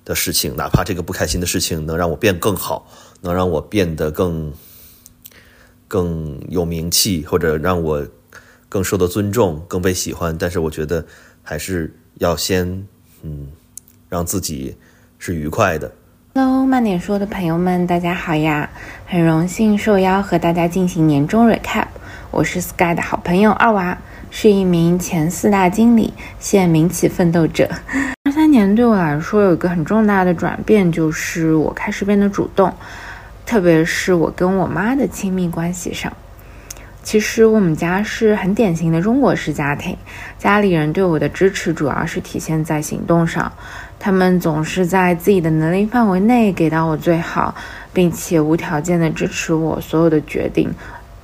[0.05, 2.87] 的事情，哪怕这个不开心的事情能让我变更好，
[3.21, 4.53] 能让我变得更
[5.87, 8.07] 更有名气，或者让我
[8.69, 11.03] 更受到尊重、更被喜欢，但是我觉得
[11.41, 12.87] 还是要先，
[13.23, 13.51] 嗯，
[14.07, 14.73] 让自己
[15.17, 15.91] 是愉快的。
[16.33, 18.69] Hello，慢点说的朋友们，大家好呀！
[19.05, 21.87] 很荣幸受邀和大家进行年终 recap。
[22.31, 23.97] 我是 Sky 的好朋友二娃，
[24.29, 27.69] 是一名前四大经理，现民企奋斗者。
[28.23, 32.73] 二三年对我来说有一个很重大的转变，就是我开始变得主动，
[33.45, 36.13] 特别是我跟我妈的亲密关系上。
[37.03, 39.97] 其实我们家是很典型的中国式家庭，
[40.37, 43.51] 家里人对我的支持主要是体现在行动上。
[44.03, 47.53] 他们总是在自己的能力范围内给到我最好，
[47.93, 50.73] 并且无条件的支持我所有的决定，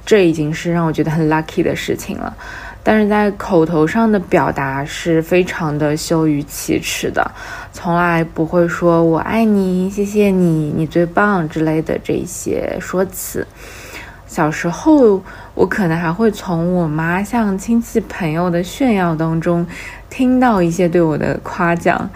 [0.06, 2.38] 这已经是让我觉得很 lucky 的事情了。
[2.84, 7.32] 但是在口头上的表达是非常的羞于启齿的，
[7.74, 13.46] 从来不会说我爱你、谢谢你、你最棒之类的这些说辞。
[14.28, 15.22] 小时候，
[15.56, 19.66] 我可能还会从我妈向亲戚朋友的炫耀当中，
[20.10, 22.10] 听到一些对我的夸奖。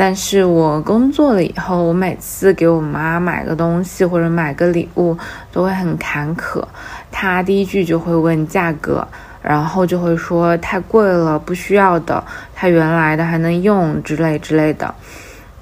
[0.00, 5.18] 但是我工作了以后，我每次给我妈买个东西或者买个礼物，
[5.50, 6.62] 都会很坎坷。
[7.10, 9.04] 她第一句就会问价格，
[9.42, 12.22] 然后就会说太贵了，不需要的，
[12.54, 14.94] 她原来的还能用之类之类的。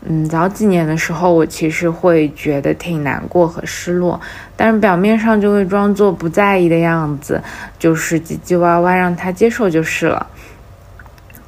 [0.05, 4.20] 嗯，早几年的时候，我其实会觉得挺难过和失落，
[4.55, 7.42] 但是表面上就会装作不在意的样子，
[7.79, 10.27] 就是唧唧歪歪让她接受就是了。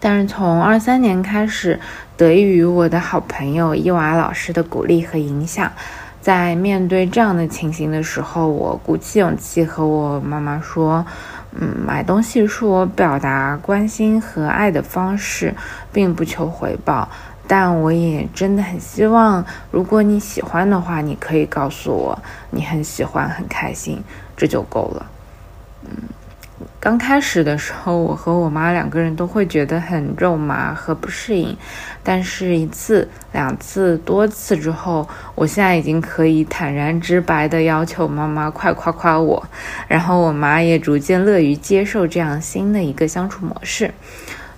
[0.00, 1.78] 但是从二三年开始。
[2.18, 5.70] 得益于我的好朋友伊娃老师的鼓励和影响，
[6.20, 11.06] 在面对这样的情形的时候，我鼓起勇气和我妈妈说
[11.54, 15.54] ：“嗯，买东西是我表达关心和爱的方式，
[15.92, 17.08] 并不求回报。
[17.46, 24.02] 但我也真的很希望，如果你喜欢的话，你可以告诉我你很喜欢、很开心，
[24.36, 25.06] 这就够了。”
[25.86, 25.92] 嗯。
[26.80, 31.56] 刚开始的时候，我和我妈两个人都会觉得很肉麻和不适应，
[32.04, 39.44] 但是一次、两次、多次之后，我现在已经可以坦然直白地要求妈妈快夸夸我，
[39.88, 43.92] 然后我妈也逐渐乐于接受这样新的一个相处模式。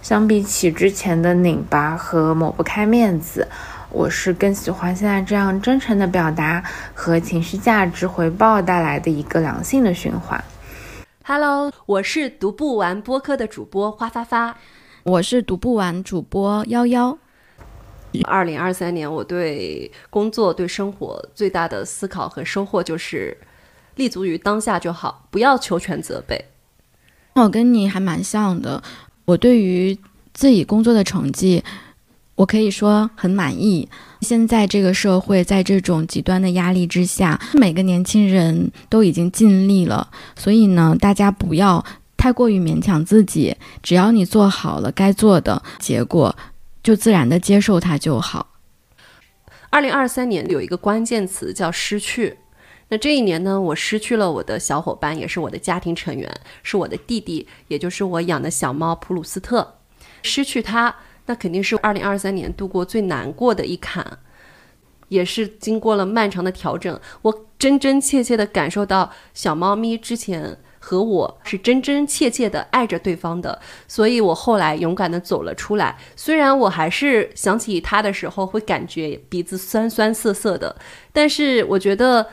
[0.03, 3.49] 相比起之前的拧巴和抹不开面子，
[3.89, 10.45] 我是更喜欢现在这样真诚的表达和情绪价值回报带来的一个良性的循环。
[11.33, 14.59] Hello，我是读不完播客的主播花发发，
[15.05, 17.17] 我是读不完主播幺幺。
[18.25, 23.39] 二零二三年，我对工作、对生活最大的思考和收获就是
[23.95, 26.47] 立足于当下就好，不要求全责备。
[27.35, 28.83] 我跟你还蛮像的，
[29.25, 29.97] 我对于
[30.35, 31.63] 自己工作的成绩。
[32.41, 33.87] 我可以说很满意。
[34.23, 40.11] 现在这个社会，在这种极端的压力之下，每个年轻人都已经尽力了。
[40.37, 41.85] 所以呢，大家不要
[42.17, 43.57] 太过于勉强自己。
[43.83, 46.35] 只要你做好了该做的，结果
[46.83, 48.55] 就自然的接受它就好。
[49.69, 52.39] 二零二三年有一个关键词叫失去。
[52.89, 59.77] 那这一年呢，我失去了我的小伙伴，也是我的家庭成员，是我的弟弟，也就是我养的小猫普鲁斯特。
[60.23, 60.97] 失去它。
[61.27, 64.19] 那肯定是二零二三年度过最难过的一坎，
[65.09, 67.01] 也是经过了漫长的调整。
[67.23, 75.97] 我真真切切的感受到小猫咪之前和我是真真切切的爱着对方的，所以我后来勇敢的走了出来。
[76.17, 80.75] 虽然我还是想起它的时候会感觉鼻子酸酸涩涩的，
[81.13, 82.27] 但是我觉得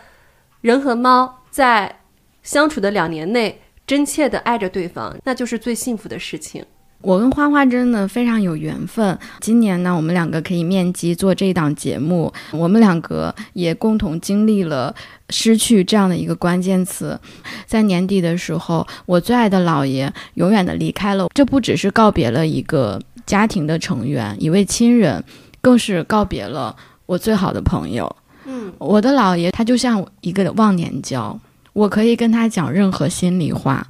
[0.62, 2.00] 人和猫在
[2.42, 6.66] 相处的两年内真切的爱着对方，那就是最幸福的事情。
[7.02, 9.18] 我跟花花真的非常有缘分。
[9.40, 14.94] 今年呢，我们两个可以面基做这档节目，我们两个也共同经历了
[15.30, 17.18] 失去这样的一个关键词。
[17.66, 25.24] 在年底的时候，我最爱的姥爷永远的离开了，这不只是告别了一个家庭的成员、一位亲人，
[25.62, 28.14] 更是告别了我最好的朋友。
[28.46, 31.40] 嗯，我的姥爷他就像一个忘年交，
[31.74, 33.88] 我可以跟他讲任何心里话，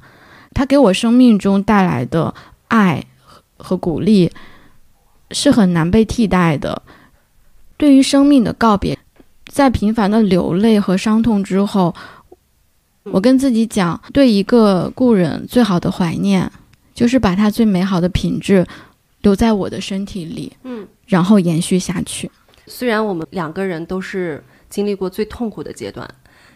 [0.52, 2.34] 他给我生命中带来的。
[2.68, 3.04] 爱
[3.56, 4.30] 和鼓励
[5.32, 6.82] 是很难被替代的。
[7.76, 8.98] 对于生命的告别，
[9.46, 11.94] 在频繁的流泪和伤痛之后，
[13.04, 16.50] 我跟自己讲，对一个故人最好的怀念，
[16.94, 18.66] 就是把他最美好的品质
[19.22, 22.30] 留在我的身体里，嗯，然后延续下去。
[22.66, 26.08] 虽然我们两个人都是经历过最痛苦的阶段，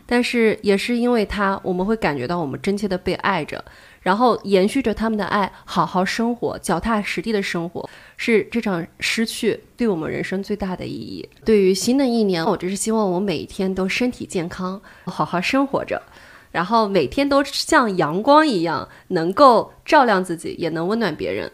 [0.04, 3.64] 但是也是因为他，我们会感觉到我们真切的被爱着。
[4.02, 11.28] 然后延续着他们的爱，好好生活，脚踏实地的生活，是这场失去对我们人生最大的意义。
[11.44, 16.02] 对于新的一年，我只是希望我每一天都身体健康，好好生活着，
[16.50, 21.52] 然后每天都像阳光一样，能够照亮自己，也能温暖别人。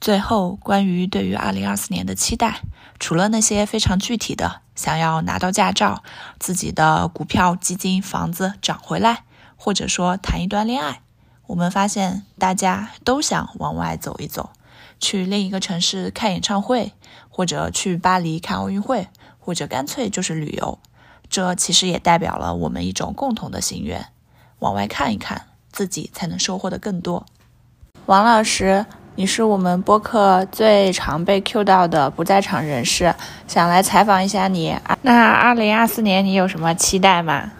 [0.00, 2.62] 最后，关于对于二零二四年的期待，
[2.98, 6.02] 除了那些非常具体的，想要拿到驾照，
[6.38, 9.24] 自己的股票、基金、房子涨回来，
[9.56, 11.02] 或者说谈一段恋爱。
[11.50, 14.50] 我们发现，大家都想往外走一走，
[15.00, 16.92] 去另一个城市看演唱会，
[17.28, 19.08] 或者去巴黎看奥运会，
[19.40, 20.78] 或者干脆就是旅游。
[21.28, 24.06] 这其实也代表了我们一种共同的心愿：
[24.60, 27.26] 往外看一看，自己才能收获的更多。
[28.06, 28.86] 王老师，
[29.16, 33.12] 你是我们播客最常被 Q 到的不在场人士，
[33.48, 34.78] 想来采访一下你。
[35.02, 37.50] 那二零二四年你有什么期待吗？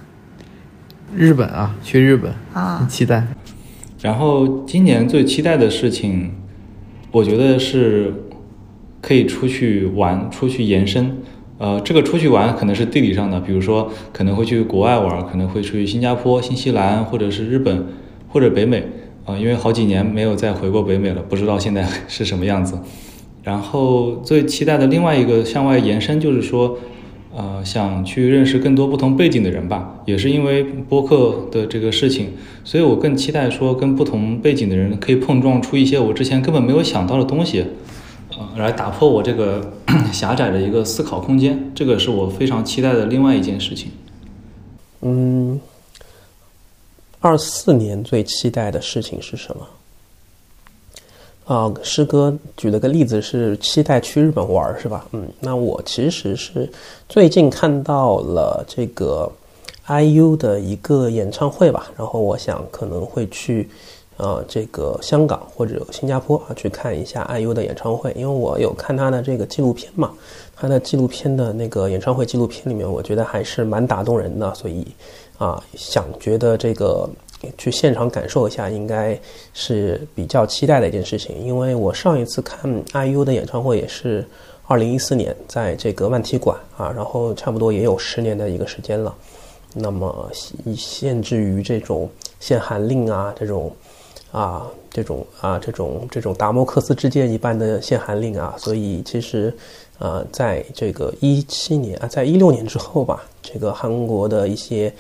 [1.13, 3.27] 日本啊，去日本啊，期待。
[4.03, 6.31] 然后今年最期待的事情，
[7.13, 8.15] 我觉得是
[9.03, 11.19] 可以出去玩，出去延伸。
[11.59, 17.87] 呃，这个出去玩可能是地理上的，比如说可能会去国外玩，可能会去新加坡、新西兰，或者是日本，
[18.29, 18.85] 或者北美。
[19.27, 22.79] 啊，因为好几年没有再回过北美了，不知道现在是什么样子。
[23.43, 26.79] 然后最期待的另外一个向外延伸，就是说。
[27.33, 32.33] 呃，想去认识更多不同背景的人吧，也是因为播客的这个事情，
[32.65, 37.65] 所以我更期待说跟不同背景的人可以碰撞出一些我之前根本没有想到的东西，
[38.31, 39.73] 呃，来打破我这个
[40.13, 43.93] 狭窄的一个思考空间，这个是我非常期待的另外一件事情。
[45.03, 45.61] 嗯，
[47.21, 49.67] 二四年最期待的事情是什么？
[51.51, 55.05] 啊，师哥举了个例子是期待去日本玩是吧？
[55.11, 56.71] 嗯，那我其实是
[57.09, 59.29] 最近看到了这个
[59.89, 63.69] IU 的一个演唱会吧，然后我想可能会去
[64.17, 70.13] 呃这个香港或者新加坡啊去看一下 IU 的演唱会，因为我有看他的这个纪录片嘛，
[70.55, 74.87] 他的纪录片的那个演唱会纪录片里面，我觉得还是蛮打动人的，所以
[75.37, 77.11] 啊想觉得这个。
[77.57, 79.19] 去现场感受一下，应该
[79.55, 81.39] 是比较期待的一件事情。
[81.43, 84.27] 因为我上一次看 IU 的演唱会也是
[84.67, 89.15] 二零一四年，在这个万体馆啊，然后差不多也有十年的一个时间了。
[89.73, 90.31] 那么
[90.77, 92.09] 限制于这种
[92.41, 93.75] 限韩令啊，这种
[94.33, 99.55] 啊，这种啊，这种这种达摩克斯之剑一般的限韩令啊，所以其实
[99.99, 104.93] 啊，在这个一七年啊，在一六年之后吧，这个韩国的一些。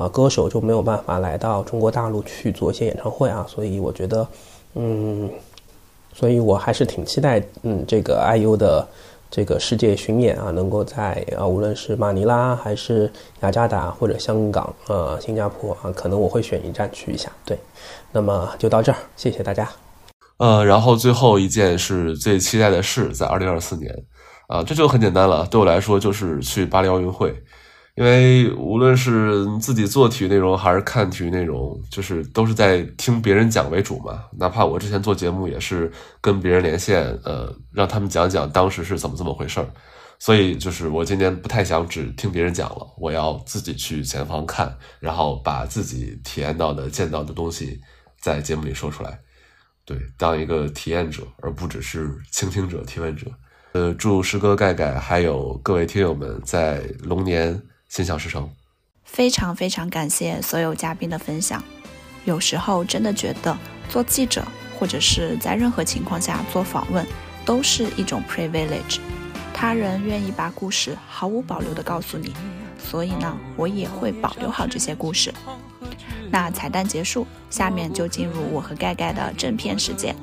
[0.00, 4.26] 啊，歌手就没有办法来到中国大陆去做一些演唱会啊，所以我觉得，
[4.74, 5.28] 嗯，
[6.14, 8.88] 所以我还是挺期待，嗯，这个 IU 的
[9.30, 17.30] 这个世界巡演啊，能够在啊，无论是马尼拉还是雅加达或者香港、呃，新加坡啊，可能我会选一站去一下。
[17.44, 17.58] 对，
[18.10, 19.68] 那么就到这儿，谢谢大家。
[20.38, 23.94] 呃，然后最后一件是最期待的事，在二零二四年，
[24.48, 27.34] 啊，这就很简单了，对我来说就是去巴黎奥运会。
[28.00, 34.24] 因为无论是自己做体育内容还是看体育内容，就是都是在听别人讲为主嘛。
[34.38, 39.68] 哪怕我之前做节目也是跟别人连线，呃，让他们讲讲当时是怎么这么回事儿。
[40.18, 47.78] 所以就是我今天不太想只听别人讲了，我要自己去前方看，然后把自己体验到的、见到的东西
[48.18, 49.20] 在节目里说出来。
[49.84, 53.26] 对，当一个体验者，而不只是倾听者、提问者。
[53.72, 57.60] 呃，祝师哥盖盖还有各位听友们在龙年。
[57.90, 58.48] 心想事成，
[59.02, 61.60] 非常非常感谢所有嘉宾的分享。
[62.24, 64.44] 有时候真的觉得做记者
[64.78, 67.04] 或者是在任何情况下做访问，
[67.44, 69.00] 都是一种 privilege。
[69.52, 72.32] 他人愿意把故事毫无保留的告诉你，
[72.78, 75.34] 所以呢，我也会保留好这些故事。
[76.30, 80.14] 那彩蛋结束，下面就进入我和盖盖的正片时间。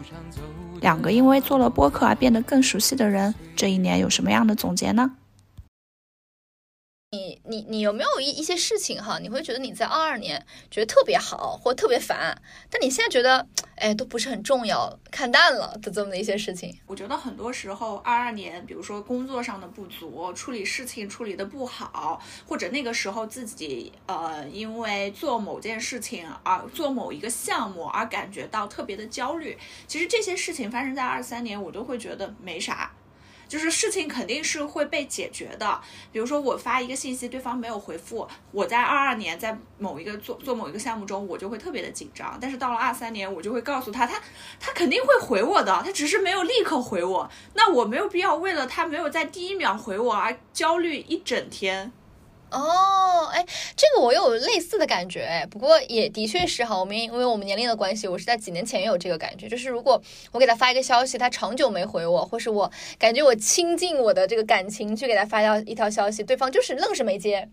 [0.80, 5.12] 两个因为做了播客而变得更熟悉的人，这一年有什么样的总结呢？
[7.48, 9.20] 你你有没有一一些事情哈？
[9.20, 16.78] 你会觉得你在二二年觉得特别好或特别烦，但你现在觉得哎都不是很重要，看淡了的这么的一些事情。
[16.86, 29.58] 我觉得很多时候二二年，比如说工作上的不足，处理事情处理的不好，或者那个时候自己呃因为做某件事情而做某一个项目而感觉到特别的焦虑。
[29.88, 32.92] 其实这些事情发生在二三年，我都会觉得没啥。
[33.48, 35.82] 就是事情肯定是会被解决的，
[36.12, 44.22] 比如说我发一个信息，对方没有回复，我在二二年在某一个做做某一个项目中，我就会特别的紧张，但是到了二三年，我就会告诉他，他
[44.60, 51.92] 他肯定会回我的，他只是没有立刻回我，那我没有必要为了他没有在第一秒回我而焦虑一整天。
[52.50, 67.50] 哦，哎，这个我有类似的感觉，哎，不过也的确是哈，我们因为我们年龄的关系，我是在几年前也有这个感觉，就是如果我给他发一个消息，他长久没回我，或是我感觉我倾尽我的这个感情去给他发掉一条消息，对方就是愣是没接，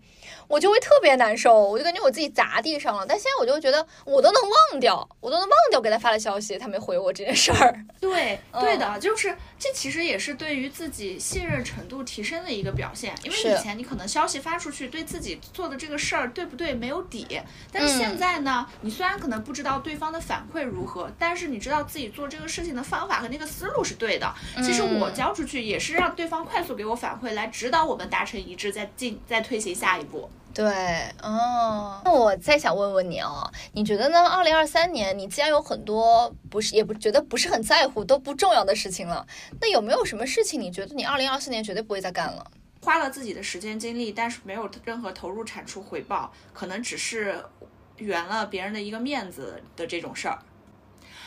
[0.47, 3.05] 我就会特别难受，我就感觉我自己砸地上了。
[3.05, 7.77] 但现在我就觉得我都能忘掉，我都能忘掉给他发的消息，他没回我这件事儿。
[7.99, 14.84] 对，对的，就是这其实也是对于自己信任程度提升的一个表现，因为以前你可能消息发出去。
[14.87, 24.33] 对自己做的这个事儿对不对没有底，但是现在呢，你虽然可能不知道对方的反馈如何，但是你知道自己做这个事情的方法和那个思路是对的。
[24.63, 30.29] 其实我交出去也是让对方快速给我反馈，来指导我们达成一致，再进再推行下一步。
[30.53, 30.65] 对，
[31.21, 34.25] 哦，那我再想问问你哦，你觉得呢？
[34.25, 39.27] 二零二三年，你既然有很多不是也不觉得不是很在乎都不重要的事情了，
[39.59, 42.49] 那有没有什么事情你觉得你二零二四年绝对不会再干了？
[42.85, 47.43] 花了自己的时间精力，但是没有任何投入产出回报，可能只是
[47.97, 50.37] 圆了别人的一个面子的这种事儿。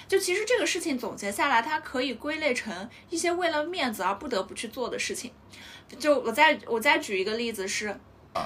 [0.06, 5.32] 就其实这个事情总结下来，它可以归类成一些为了面子而不得不去做的事情。
[5.98, 7.98] 就我再我再举一个例子是，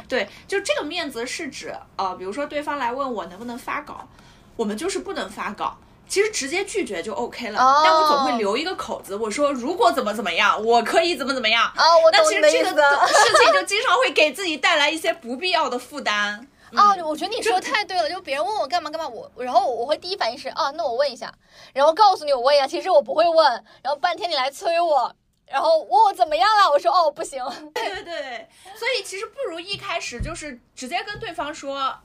[0.09, 4.09] 对，就这个面子是指呃，比如说对方来问我能不能发稿，
[4.57, 5.79] 我们就是不能发稿。
[6.13, 9.17] 其实直接拒绝就 OK 了，但我总会留一个口子。
[9.17, 11.65] 我说如果怎么怎么样，我可以怎么怎么样。
[11.75, 16.47] 啊，我那其实这个 事情就经常会给自己带来一些不必要的负担。
[16.75, 18.11] 啊， 我觉得你说的太对了。
[18.11, 21.33] 就别人问我干嘛干嘛，我然后我会第一反应是啊，那我问一下，
[21.73, 22.67] 然后告诉你我问一下。
[22.67, 23.51] 其实我不会问，
[23.83, 25.11] 然后半天你来催我，
[25.47, 27.43] 然后问我怎么样了，我说哦不行。
[27.73, 28.49] 对对对，
[28.79, 31.97] 所以其实不如一开始就是直接跟对方说。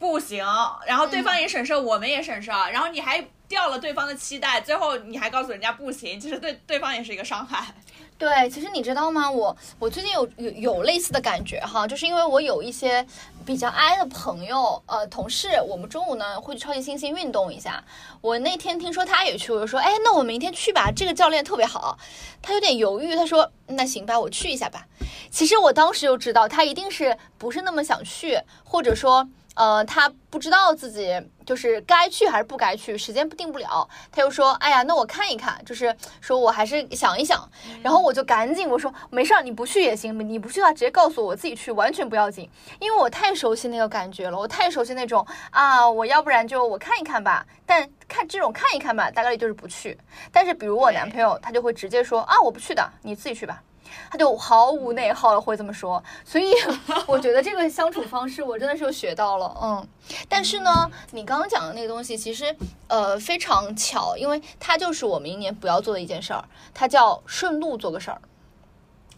[0.00, 0.42] 不行，
[0.86, 7.66] 然后对方也省事，我们也省事，然后你还掉了对方的期待，最后你还告诉人家不行，其实对对方也是一个伤害。
[8.16, 9.30] 对，其实你知道吗？
[9.30, 13.06] 我我最近有有有类似的感觉哈，就是因为我有一些
[13.44, 17.82] 比较 i 的朋友，呃，同事，我们中午呢会去超级星星运动一下。
[18.22, 21.98] 我那天听说他也去，我就说，哎，那我明天去吧，这个教练特别好。
[22.40, 24.86] 他有点犹豫，他说，那行吧，我去一下吧。
[25.30, 29.28] 其实我当时就知道他一定是不是那么想去，或者说。
[29.60, 33.86] 呃，他不知道自己就是该去还是不该去，时间不定不了。
[34.10, 37.46] 他又说：“哎呀，那我看一看，就是说我还是想一想。”
[37.84, 42.48] 然后我就赶紧我说：“没事儿，你不去也行，你不去的话直接告诉我，我自己去，完全不要紧。
[42.78, 47.46] 因为我太熟悉那个感觉了，我太熟悉那种啊，我要不然就我看一看吧。
[47.66, 49.98] 但看这种看一看吧，大概率就是不去。
[50.32, 53.62] 但是比如我男朋友，他就会直接说：啊，我不去的，你自己去吧。”
[54.10, 56.52] 他就毫无内耗的会这么说，所以
[57.06, 59.88] 我觉得这个相处方式我真的是学到了，嗯。
[60.28, 62.54] 但是呢，你刚刚讲的那个东西其实
[62.88, 68.20] 呃非常巧，因为它就是我明年不要做的一件事儿，它叫顺路做个事儿。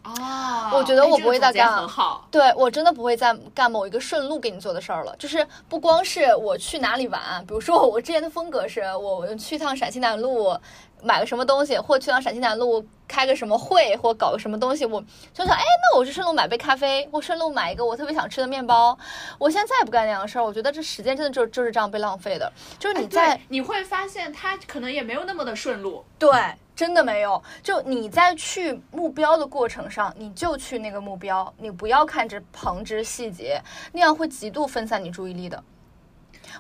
[0.03, 2.27] 啊，我觉得我不会再干，很好。
[2.29, 5.15] 对我真的不会再干某一个顺路给你做的事儿了。
[5.17, 10.59] 就是不光是我去哪里玩，比如说我之前的风格是我去趟陕西南路。
[11.03, 15.03] 买个什么东西，或去趟陕西南路开个什么会，或搞个什么东西，我
[15.35, 18.97] 就想，哎，那我就顺路买杯咖啡，或顺路买一个我特别想吃的面包。
[19.39, 22.51] 我现在再也不干那样的事儿，我觉得这时间真的就就是这样被浪费的。
[22.79, 26.05] 就是你在你会发现，它可能也没有那么的顺路。
[26.19, 26.31] 对，
[26.77, 27.43] 真的没有。
[27.63, 33.61] 就你在去目标的过程上，你就去那个目标，你不要看着旁枝细节，
[33.93, 35.63] 那样会极度分散你注意力的。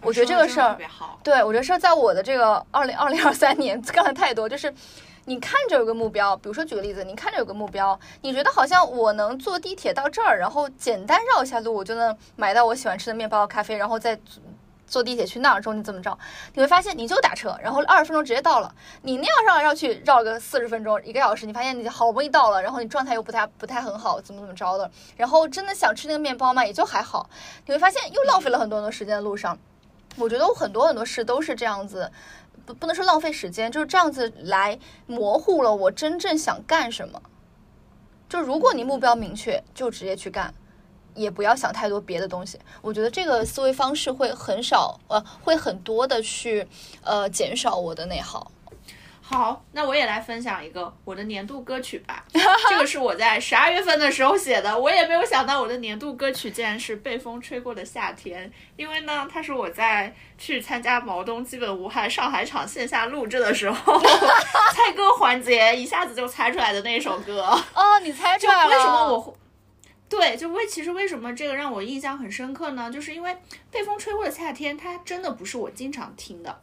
[0.01, 0.78] 我觉得这个事儿，
[1.22, 4.49] 对我觉得是在我的这个二零 二零二三年 干了太多。
[4.49, 4.72] 就是
[5.24, 14.18] 你看着有个目标，比如说举个例子，你看着有个目标，你觉得好像我能坐地铁到这儿，然后简单绕一下路，我就能买到我喜欢吃的面包、咖啡，然后再
[14.84, 16.18] 坐地铁去那儿，中间怎么着？
[16.53, 18.74] 你会发现你就打车，然后二十分钟直接到了。
[19.03, 24.90] 你那样绕来绕去，绕个四十分钟、一个小时，你发现你好不容易到了，然后你状态又不太不太很好，怎么怎么着的？
[25.16, 27.30] 然后真的想吃那个面包嘛，也就还好。
[27.64, 29.57] 你会发现又浪费了很多很多时间的路上。
[30.16, 32.10] 我觉得我很多很多事都是这样子，
[32.66, 37.20] 不不能说浪费时间，就是这样子来模糊了我真正想干什么。
[38.28, 40.52] 就如果你目标明确，就直接去干，
[41.14, 42.58] 也不要想太多别的东西。
[42.80, 46.66] 我觉得这个思维方式会很少，呃，会很多的去，
[47.02, 48.50] 呃，减少我的内耗。
[49.32, 52.22] 好，那我也来分享一个我的年度歌曲吧。
[52.68, 63.98] 这个是我在十二月份的时候写的，我也没有想到我的年度歌曲竟然是《被风吹过的夏天》，因为呢，它是我在去参加毛东基本无害上海场线下录制的时候，
[64.74, 67.42] 猜歌环节一下子就猜出来的那首歌。
[67.74, 68.68] 哦，你猜出来了？
[68.68, 69.36] 为什么我？
[70.10, 72.90] 对，就为其实为什么这个让我印象很深刻呢？
[72.92, 73.30] 就是因为
[73.70, 76.60] 《被风吹过的夏天》，它真的不是我经常听的。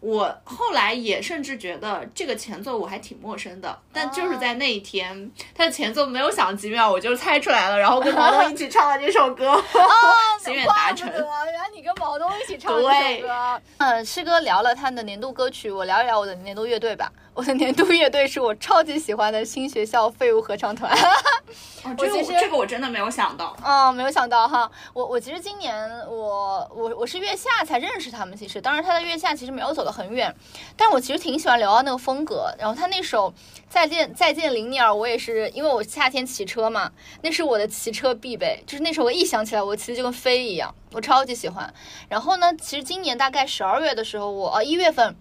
[0.00, 9.62] 我后来也甚至觉得这个前奏我还挺陌生的，但就是在那一天，它的前奏没有响几秒，我就猜出来了，然后跟毛东一起唱了这首歌，
[10.42, 11.06] 心愿达成。
[11.10, 13.60] 原来你跟毛东一起唱这首歌。
[13.78, 17.12] 嗯，师哥聊了他的年度歌曲，我聊一聊我的年度乐队吧。
[17.32, 20.94] 我的年度乐队是我超级喜欢的新学校废物合唱团。
[21.96, 23.56] 这个这个我真的没有想到。
[23.64, 24.70] 嗯，没有想到哈。
[24.92, 30.34] 我我其实今年我我我是月下才认识他们，其实当时他在月下其实没有走得很远，
[30.76, 32.52] 但我其实挺喜欢刘傲那个风格。
[32.58, 33.32] 然后他那首
[33.68, 36.90] 再见再见林尼尔，我也是因为我夏天骑车嘛，
[37.22, 41.72] 那是我的骑车必备，就是那首我一想起来，我骑的就跟飞一样，我超级喜欢。
[42.08, 45.16] 然后呢，其实今年大概十二月的时候，我呃一月份。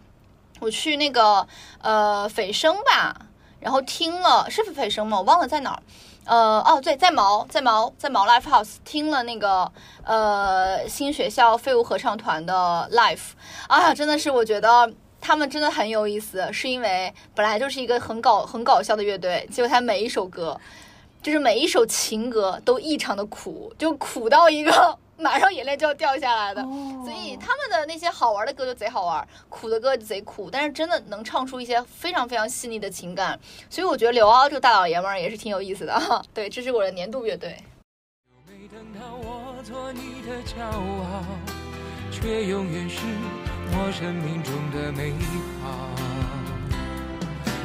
[0.60, 1.45] 我去那个
[1.82, 3.16] 呃斐声吧，
[3.60, 5.18] 然后听了是斐声吗？
[5.18, 5.82] 我忘了在哪儿。
[6.26, 9.72] 呃哦对，在毛在毛在毛 live house 听了那个
[10.03, 13.32] 呃新学校废物合唱团的 live，
[13.68, 20.60] 哎呀，真的是我觉得他们真的很有意思，是因为本来就是一个很搞很搞笑的乐队，结果他每一首歌
[21.24, 24.99] 就是每一首情歌都异常的苦，就苦到一个。
[25.20, 26.61] 马上眼泪就要掉下来的，
[27.03, 33.38] 所以他们的那些好玩的歌就贼好玩，苦的歌就贼苦，但是真的能唱出一些非常非常细腻的情感，
[33.70, 36.22] 所以我觉得刘骜这个大老爷们儿也是挺有意思的哈。
[36.34, 37.57] 对，这是我的年度乐队。
[42.11, 42.99] 却永远是
[43.72, 45.13] 我生命中的美
[45.63, 45.89] 好。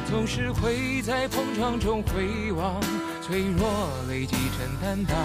[0.09, 2.79] 总是会在碰撞中回望，
[3.21, 3.67] 脆弱
[4.07, 5.17] 累积成担当。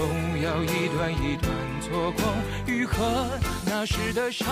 [0.00, 0.08] 总
[0.40, 2.24] 要一段一段错过，
[2.66, 3.26] 愈合
[3.66, 4.48] 那时的伤。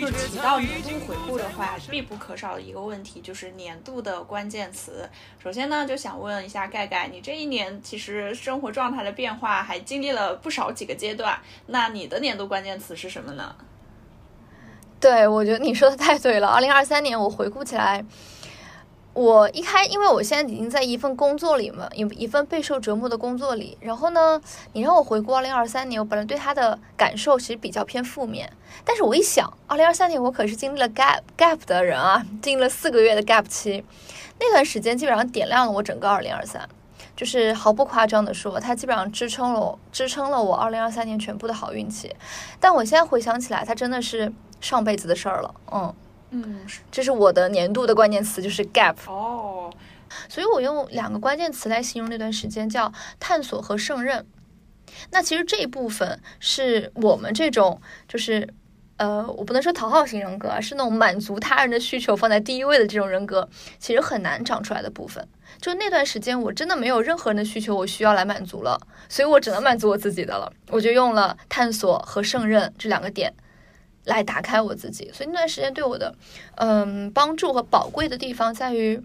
[0.00, 5.10] 就提到年度回顾的话，必不可少的一个问题就是年度的关键词。
[5.42, 13.56] 首先呢，就想问一下盖盖，你这一年其实生活状态的变化还经历了不少几个阶段，那你的年度关键词是什么呢？
[15.00, 16.46] 对，我觉得你说的太对了。
[16.46, 18.04] 二零二三年，我回顾起来，
[19.12, 23.76] 我一开，因为我现在已经在一份工作里嘛，一一份备受折磨的工作里。
[23.80, 24.40] 然后呢，
[24.72, 28.50] 你让我回顾二零二三年，我本来对他的感受其实比较偏负面。
[28.84, 33.84] 但是我一想，二零二三年我可是经历了 gap gap 的人啊，经历了四个月的 gap 期，
[34.38, 36.68] 那段时间基本上点亮了我整个二零二三，
[37.16, 42.14] 就是毫不夸张的说，它基本上支撑了我，支撑了我二零二三年全部的好运气。
[42.60, 44.32] 但我现在回想起来，它真的是。
[44.60, 45.94] 上辈子的事儿了，嗯
[46.30, 46.60] 嗯，
[46.90, 49.72] 这是我的年度的关键词，就是 gap 哦，
[50.28, 54.26] 所以我用两个关键词来形容那段时间，叫探索和胜任。
[55.10, 58.48] 那其实这一部分是我们这种，就是
[58.96, 65.26] 呃，我不能说讨好型人格啊，是那种满足他人的需求放在第一位的这种人格，其实很难长出来的部分。
[65.60, 70.52] 就那段时间，我真的没有任何人的需求我需要来满足了，所以我只能满足我自己的了。
[70.68, 73.32] 我就用了探索和胜任这两个点。
[74.04, 76.14] 来打开我自己，所以那段时间对我的，
[76.56, 79.02] 嗯，帮助和宝贵的地方在于，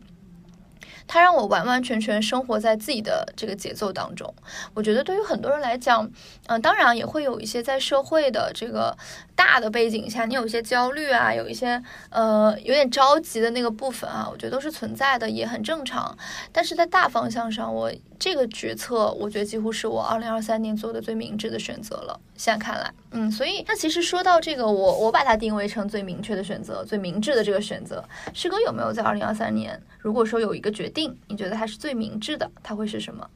[1.05, 4.33] 它让我完完全全生活在自己的这个节奏当中。
[4.73, 6.09] 我觉得对于很多人来讲，
[6.47, 8.97] 嗯，当然也会有一些在社会的这个。
[9.35, 16.17] 大的背景下，你有一些焦虑啊，有一些呃有点着急的那个部分啊，我觉得都是存在的，也很正常。
[16.51, 22.19] 但是在大方向上，我这个决策，我觉得几乎是我二零二三年做的最明智的选择了。
[22.35, 28.03] 现在看来，嗯，所以那其实说到这个，我我把它定位成最明确的选择，最明智的这个选择。
[28.33, 33.29] 师哥有没有在二零二三年，如果说有一个决定，你觉得它是最明智的，它会是什么？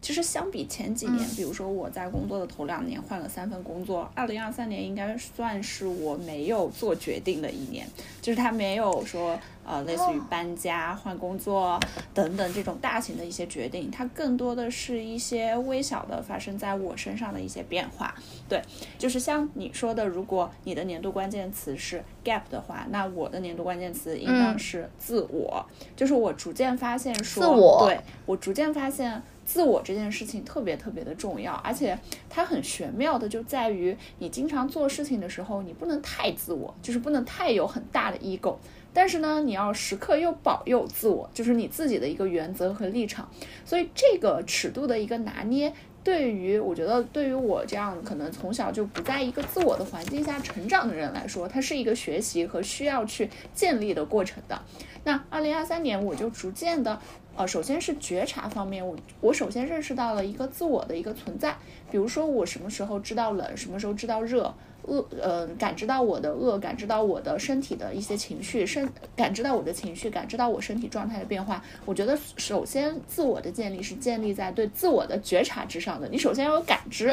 [0.00, 7.86] 其实相比前几年，比如说我在工作的头两年换了三份工作，二零二三年应该算是我没有做决定的一年，
[8.22, 11.78] 就是他没有说呃类似于搬家、换工作
[12.14, 18.14] 等等这种大型的一些决定，它更多的是一些微小的发生在我身上的一些变化。
[18.48, 18.62] 对，
[18.96, 29.20] 就是像你说的，如果你的年度关键词是 gap 的话，那我的年度关键词应当是自我，就是我逐渐发现说，自我，对我逐渐发现。
[29.48, 38.56] 自我这件事情特别特别的重要，而且它很玄妙的就在于，你经常做事情的时候，你不能太自我，就是不能太有很大的 ego，
[38.92, 43.26] 但是呢，你要时刻又保佑自我，就是你自己的一个原则和立场。
[43.64, 45.72] 所以这个尺度的一个拿捏，
[46.04, 54.60] 对于我觉得对于我这样可能从小就不在一个自我的环境下成长的人来说，它是一个学习和需要去建立的过程的。
[55.04, 57.00] 那二零二三年，我就逐渐的。
[57.38, 61.56] 呃，首先是觉察方面，我我首先认识到了一个自我的一个存在，
[61.88, 71.62] 比如说我什么时候知道冷，什么时候知道热，饿，呃，感知到我的饿，感知到我的身体的一些情绪，身感知到我的情绪，感知到我身体状态的变化。
[71.84, 77.08] 我觉得首先自我的建立是建立在对自我的觉察之上的，你首先要有感知，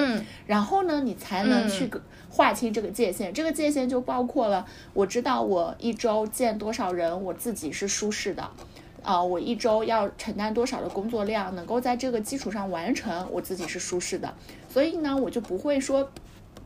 [0.48, 1.88] 然后呢，你才能去
[2.32, 3.32] 划清这个界限。
[3.32, 4.66] 这个界限就包括了，
[4.96, 8.50] 我知道我一周见多少人，我自己是舒适的。
[9.06, 14.34] 啊，我一周要承担多少的工作量，能够在这个基础上完成，我自己是舒适的，
[14.68, 16.10] 所以呢，我就不会说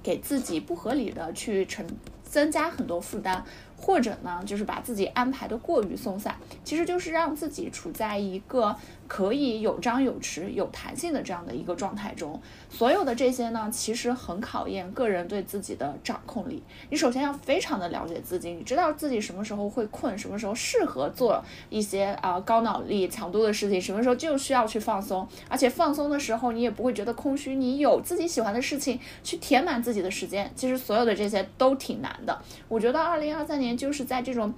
[0.01, 1.85] 给自己不合理的去承
[2.23, 3.43] 增加很多负担。
[3.81, 6.35] 或者呢，就是把自己安排的过于松散，
[6.65, 8.75] 其实就是让自己处在一个
[9.09, 12.39] 可以有张有弛、有弹性的这样的一个状态中。
[12.69, 16.61] 所有的这些呢，其实很考验个人对自己的掌控力。
[16.91, 25.27] 你首先要非常的了解自己，你知道自己什么时候会困，什么时候适合做一些啊高脑力强度的事情，什么时候就需要去放松。
[25.47, 30.51] 而且放松的时候，你也不会觉得空虚，你有自己喜欢的事情去填满自己的时间。
[30.55, 32.39] 其实所有的这些都挺难的。
[32.67, 33.79] 我觉得二零二三年。
[33.79, 34.53] 就是在这种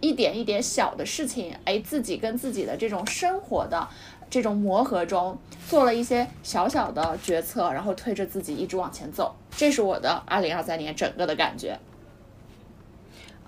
[0.00, 3.88] 一点一点小的事情，哎，自己跟自己的这种生活的
[4.28, 9.34] 这种磨合中，做了一些小小的决策，然后推着自己一直往前走。
[9.56, 11.78] 这是我的二零二三年整个的感觉。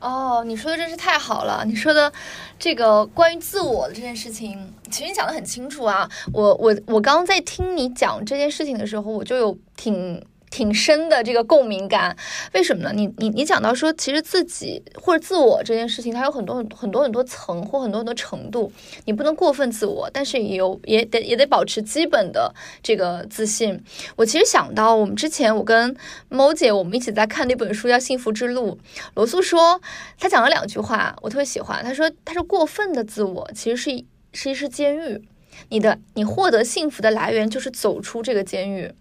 [0.00, 1.64] 哦，你说的真是太好了！
[1.64, 2.12] 你说的
[2.58, 6.10] 这个关于自我的这件事情，其实你讲的很清楚啊。
[6.32, 10.24] 我我我刚刚在听你讲这件事情的时候，我就有挺。
[10.52, 12.14] 挺深的这个共鸣感，
[12.52, 12.92] 为什么呢？
[12.94, 18.70] 你你你讲到说，其实自己或者自我这件事情，它有很多很很多很多层或很多很多程度，
[19.06, 23.82] 你不能过分自我，但是也有也得也得保持基本的这个自信。
[24.14, 25.96] 我其实想到，我们之前我跟
[26.28, 28.72] 某姐我们一起在看那本书叫《幸福之路》，
[29.14, 29.80] 罗素说
[30.20, 31.82] 他讲了两句话，我特别喜欢。
[31.82, 33.90] 他说他说过分的自我其实是
[34.34, 35.22] 其实是监狱，
[35.70, 38.92] 你的你获得幸福的来源就是走出这个监狱。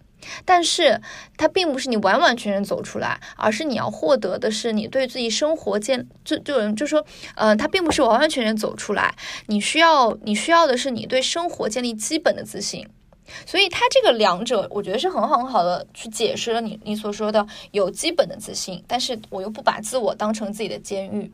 [0.44, 1.00] 但是
[1.36, 7.04] 它并不是你完完全全走出来，而是你要获得的是你对自己生活建就就就说，
[7.34, 9.14] 呃，它并不是完完全全走出来，
[9.46, 12.86] 你需要你需要的是你对生活建立基本的自信。
[13.46, 21.32] 所以它这个两者，我觉得是很好很好的去解释了你你所说的有基本的自信，但是我又不把自我当成自己的监狱。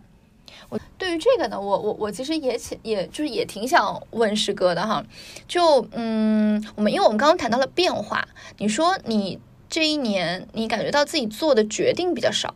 [0.69, 5.05] 我对于这个呢，我我我其实也挺，也就是也挺想问师哥的哈。
[5.47, 8.29] 就嗯，我们因为我们刚刚谈到了变化，
[8.59, 9.39] 你说你
[9.69, 12.55] 这一年你感觉到自己做的决定比较少，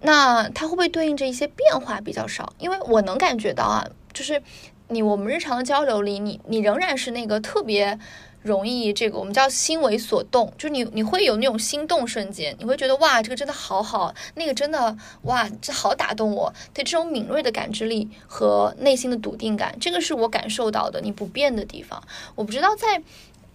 [0.00, 2.52] 那它会不会对应着一些变化比较少？
[2.58, 4.42] 因为我能感觉到啊，就是
[4.88, 7.98] 你我们日常的交流里，你你仍然是那个特别。
[8.42, 16.52] 容易这个我们叫心为所动，就你你会有那种心动瞬间，你会觉得哇，这个真的好好，那个真的哇，这好打动我。
[16.72, 22.02] 对这种敏锐的感知力和内心的笃定感，这个是我感受到的你不变的地方。
[22.34, 23.02] 我不知道在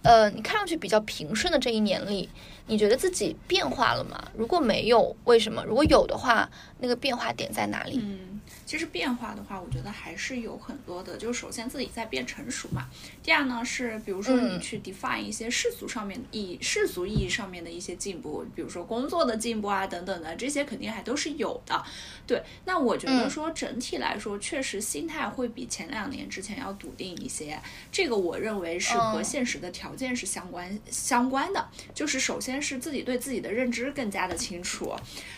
[0.02, 2.28] 呃你看上去比较平顺的这一年里，
[2.66, 4.30] 你觉得自己变化了吗？
[4.36, 5.64] 如果没有，为什么？
[5.64, 7.98] 如果有的话，那个变化点在哪里？
[8.02, 8.40] 嗯。
[8.74, 11.16] 其实变化的话，我觉得还是有很多的。
[11.16, 12.88] 就是首先自己在变成熟嘛。
[13.22, 21.80] 第二呢是，比如说你去 define 一些世俗上面意世俗意义上面的一些进步，比如说工作的进步啊等等的，这些肯定还都是有的。
[22.26, 27.56] 对，那我觉得说整体来说，确实心态会比前两年之前要笃定一些。
[27.92, 31.64] 这个我认为是和现实的条件是相关相关的。
[31.94, 34.92] 就是首先是自己对自己的认知更加的清楚。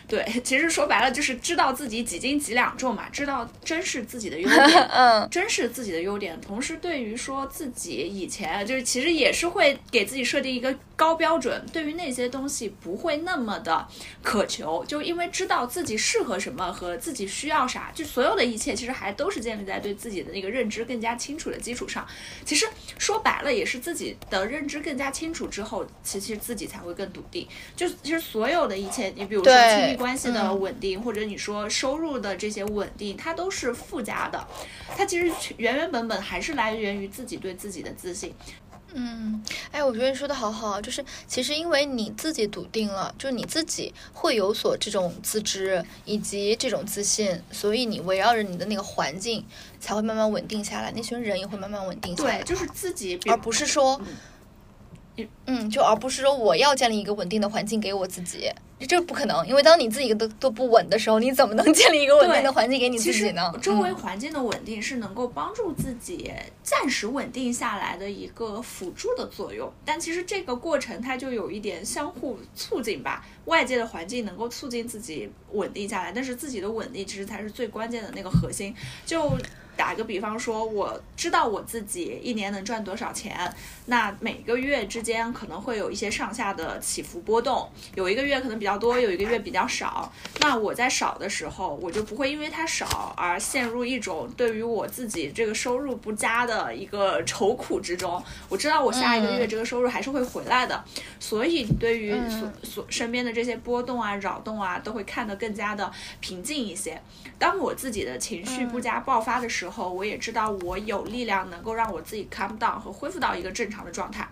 [0.09, 3.11] 对，其实说白了就是知道自己几斤几两重嘛。
[3.11, 13.87] 知道珍视自己的优点， 嗯，珍视自己的优点，同时对于说自己以前就是其实也是会给自己设定一个高标准，对于那些东西不会那么的
[14.23, 22.07] 渴求，就因为知道自己适合什么和自己需要啥，就所有的一切其实还都是建立在对自己的那个认知更加清楚的基础上。
[22.45, 22.67] 其实
[22.99, 27.47] 说白了也是自己的认知更加清楚之后，其实自己才会更笃定。
[27.75, 33.06] 就其实所有的一切，你比如说亲密关系的稳定，或者你说收入的这些稳定。
[33.15, 34.47] 它都是附加的，
[34.97, 38.35] 它其实原原本本还是来源于自己对自己的自信。
[38.95, 39.43] 嗯，
[39.73, 49.45] 哎，我觉得你说的好好，就是其实因为你自己笃定了，就是你自己会有所这种自知以及这种自信，所以你围绕着你的那个环境
[49.81, 52.39] 才会慢慢稳定下来，那群人也会慢慢稳定下来。
[52.39, 54.01] 对，就是自己，而不是说。
[55.47, 58.51] 嗯，就而不是说我要建立一个稳定的环境给我自己，
[58.87, 63.53] 这不可能，因为当你自己都都不稳的时候，你怎么能 建立一个稳定的环境给你自己呢？
[63.63, 66.31] 周围环境的稳定是能够帮助自己
[66.63, 78.75] 暂时稳定下来的一个辅助的作用，但其实这个过程它就有一点相互促进吧，外界的环境能够促进自己稳定下来，但是自己的稳定其实才是最关键的那个核心。
[79.07, 79.33] 就
[79.77, 83.37] 打个比方说，我知道我自己一年能赚多少钱，
[83.85, 90.13] 那每个月之间可能会有一些上下的起伏波动，有一个月可能比较多，有一个月比较少。
[90.41, 98.23] 那我在少的时候，我就不会因为它少而陷入一种对于我自己这个收入不佳的一个愁苦之中。
[98.49, 100.85] 我知道我下一个月这个收入还是会回来的，
[101.19, 105.91] 所以对于所所身边的这些波动啊、扰动啊，都会看得更加的
[106.21, 107.01] 平静一些。
[107.39, 114.29] 当我自己的情绪不佳爆发的时候，时候，我也知道我有力量能够让我自己 calm down 和恢复到一个正常的状态。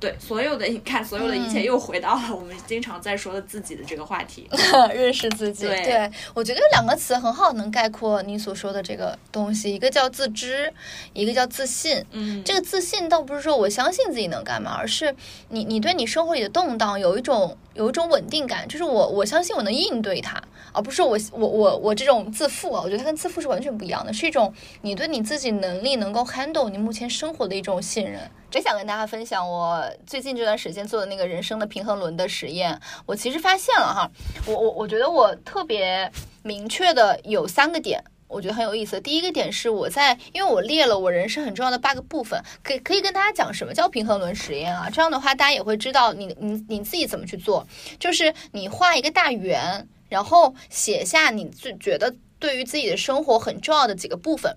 [0.00, 4.48] 对，所有的你看，所有的一切又回到了我们经常在说的自己的这个话题，
[4.94, 5.66] 认识自己。
[5.66, 10.72] 对，我觉得有两个词很好能概括你所说的这个东西，一个叫自知，
[11.12, 12.04] 一个叫自信。
[12.12, 15.14] 嗯，这个自信倒不是说我相信自己能干嘛，而是
[15.48, 20.42] 你你对你生活里的动荡有一种有一种稳定感，就是我我相信我能应对它。
[20.72, 24.52] 而不是我我我我这种自负啊，我觉得它跟自负是完全不一样的，是一种
[24.82, 28.20] 你对你自己能力能够 handle 你目前生活的一种信任。
[28.50, 34.10] 真想跟大家分享我最近这段时间做的那个人生的平衡轮的实验，我其实发现了哈，
[34.46, 36.10] 我我我觉得我特别
[36.42, 39.00] 明确的有三个点，我觉得很有意思。
[39.00, 44.88] 第一个点是我在，因为我列了我人生很重要的八个部分，可以可以跟大家讲什么叫平衡轮实验啊？
[44.88, 47.66] 这样的话大家也会知道你你你自己怎么去做，
[47.98, 49.88] 就是你画一个大圆。
[50.08, 54.56] 然后写下你最觉得对于自己的生活很重要的几个部分，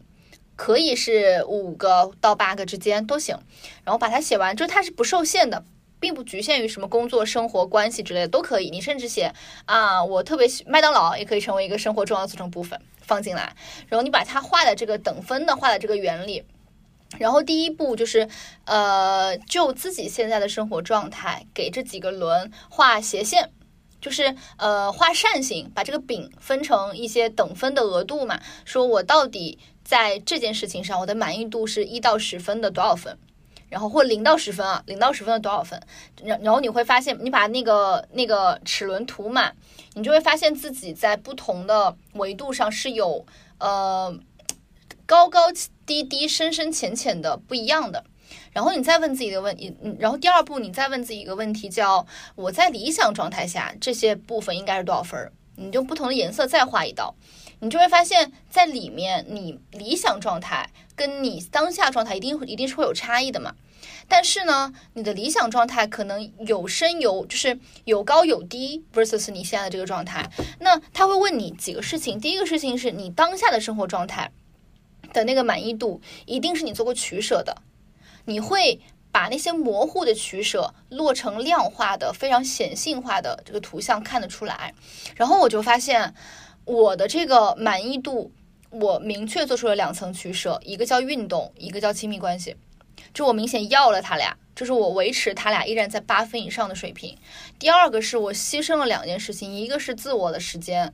[0.56, 3.38] 可以是五个到八个之间都行。
[3.84, 5.66] 然后把它写完，就它是不受限的，
[6.00, 8.70] 并不局限于什么工作、生活、关系之类的都可以。
[8.70, 9.34] 你甚至写
[9.66, 12.80] 啊，我特别喜麦当劳也可以成为一个生活重要组成部分
[13.12, 13.54] 放进来。
[13.90, 16.46] 然后你把它画的这个等分的画的这个原理。
[17.20, 18.30] 然后第一步就是
[18.64, 23.52] 呃，就自己现在的生活状态给这几个轮画斜线。
[24.00, 28.40] 就是呃画扇形，把这个饼分成一些等分的额度嘛。
[28.66, 33.18] 说我到底在这件事情上，我的满意度是一到十分的多少分？
[33.72, 35.82] 然后或零到十分啊，零到十分的多少分？
[36.22, 39.56] 然然后你会发现，你把那个那个齿轮涂满，
[39.94, 43.26] 你就会发现自己在不同的维度上是有
[43.60, 44.14] 呃
[45.06, 45.44] 高高
[45.86, 48.04] 低低、深深浅浅的不一样的。
[48.52, 52.06] 然后你再问自己的问，嗯，然后第二步你再问自己一个问题，叫
[52.36, 55.32] 我在理想状态下这些部分应该是多少分？
[55.56, 57.14] 你就不同的颜色再画一道，
[57.60, 60.70] 你就会发现在里面你理想状态
[61.02, 63.56] 跟你当下状态一定一定是会有差异的嘛。
[64.08, 70.30] 但是呢，你的理想状态可能有深有就是有高有低，versus 你现在的这个状态。
[70.60, 74.32] 那他会问你几个事情，第一个事情是你当下的生活状态
[75.12, 77.64] 的那个满意度，一定是你做过取舍的。
[78.26, 78.80] 你会
[79.12, 84.76] 把那些模糊的取舍落成量化的、非常显性化的这个图像看得出来。
[85.16, 86.14] 然后我就发现，
[86.66, 88.32] 我的这个满意度，
[88.72, 92.56] 我明确做出了两层取舍，一个叫运动，一个叫亲密关系。
[93.14, 97.16] 就我明显要了他俩，就是我维持他俩依然在八分以上的水平。
[97.60, 100.94] 第二个是我牺牲了两件事情，一个是自我的时间。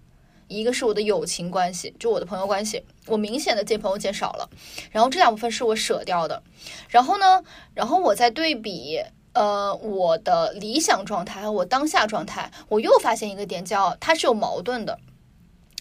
[0.49, 4.49] 一个是我的友情关系，就我的朋友关系，我明显的见朋友减少了，
[4.91, 6.41] 然后这两部分是我舍掉的，
[6.87, 8.97] 然后呢，然后我再对比，
[9.33, 14.97] 呃，我的理想状态和我当下状态，我又发现一个点，叫它是有矛盾的，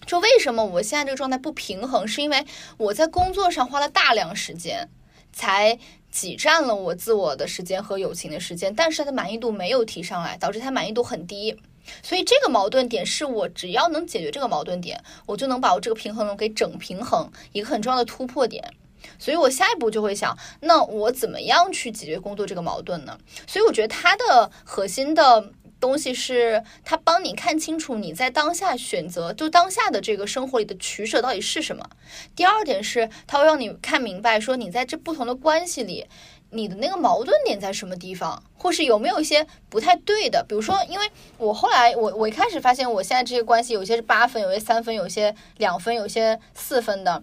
[0.07, 2.47] 就为什么我现在这个状态不平衡，是因为
[2.79, 4.89] 我在工作上花了大量时间，
[5.33, 5.79] 才
[6.11, 11.59] 挤占了我自我的时间和友情的时间，但是它的满意度没有提上来，导致它满意度很低。
[12.03, 18.73] 所以这个矛盾点是我只要能解决这个矛盾点，我就能把我这个平衡给整平衡，一个很重要的突破点。
[19.21, 23.17] 所以我下一步就会想，那我怎么样去解决工作这个矛盾呢？
[23.47, 31.89] 所以我觉得它的核心的东西是，它帮你看清楚你在当下选择，就当下的这个生活里的取舍到底是什么。
[32.35, 36.07] 第二点是，它会让你看明白，说你在这不同的关系里。
[36.51, 40.47] 你的那个矛盾点在什么地方，或是有没有一些不太对的？
[40.49, 47.21] 比如说，因为我后来我我一开始发现，我现在这些关系有些是八分，有些三分，有些两分，有些四分的。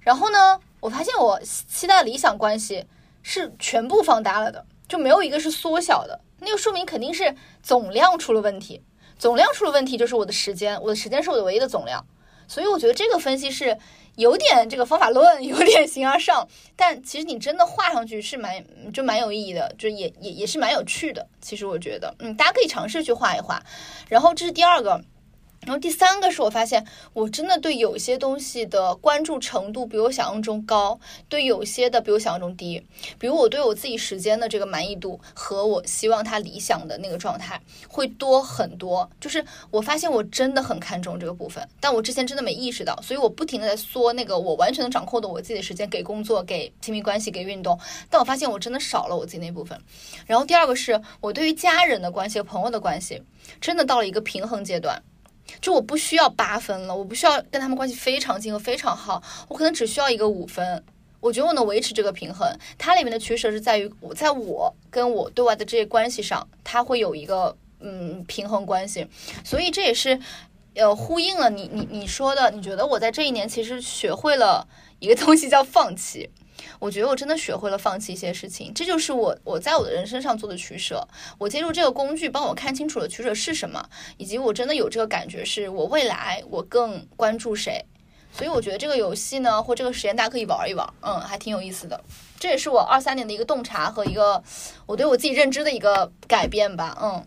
[0.00, 2.84] 然后呢，我发现我期待理想关系
[3.22, 6.20] 是全部放大了的，就没有一个是缩小的。
[6.44, 8.82] 那个说明肯定是总量出了问题，
[9.18, 12.04] 总量出了问题就是我的时间，我的时间是我的唯一的总量。
[12.46, 13.78] 所以我觉得这个分析是。
[14.16, 21.26] 有点这个方法论， 有点形而上，但其实你真的画上去是蛮就蛮有意义的，就也也也是蛮有趣的。
[21.40, 23.60] 其实我觉得，嗯，大家可以尝试去画一画。
[24.08, 25.02] 然后这是第二个。
[25.64, 30.98] 然后第三个是我发现，我真的对有些东西的关注程度比我想象中高，
[31.28, 32.84] 对有些的比我想象中低。
[33.18, 39.08] 比如我对我自己时间的这个满意度和我希望它理想的那个状态会多很多。
[39.20, 47.78] 就是我发现我真的很看重这个部分，但我之前真的没意识到，所以我不停的在缩那个我完全能掌控的我自己的时间给工作、给亲密关系、给运动。
[48.10, 49.80] 但我发现我真的少了我自己那部分。
[50.26, 53.22] 然后第二个是我对于家人的关系和朋友的关系，
[53.60, 55.02] 真的到了一个平衡阶段。
[55.60, 60.82] 就我不需要八分了，我不需要跟他们关系非常近和非常好，我可能只需要一个五分。
[61.20, 62.46] 我觉得我能维持这个平衡。
[62.76, 69.06] 它里面的取舍是在于我在我跟我对外的这些关系上，它会有一个嗯平衡关系。
[69.42, 70.20] 所以这也是
[70.74, 74.68] 呃呼应了你你你说的，你觉得我在这一年其实学会了
[74.98, 76.28] 一个东西叫放弃。
[76.84, 81.02] 我觉得我真的学会了放弃一些事情，这就是我我在我的人生上做的取舍。
[81.38, 83.82] 我借助这个工具帮我看清楚了取舍是什么，
[84.18, 87.82] 以及我真的有这个感觉，是我未来我更关注谁。
[88.30, 91.98] 所以我觉得这个游戏呢，或这个实验大家可以玩一玩，嗯，还挺有意思的。
[92.38, 94.42] 这也是我二三年的一个洞察和一个
[94.84, 97.26] 我对我自己认知的一个改变吧，嗯。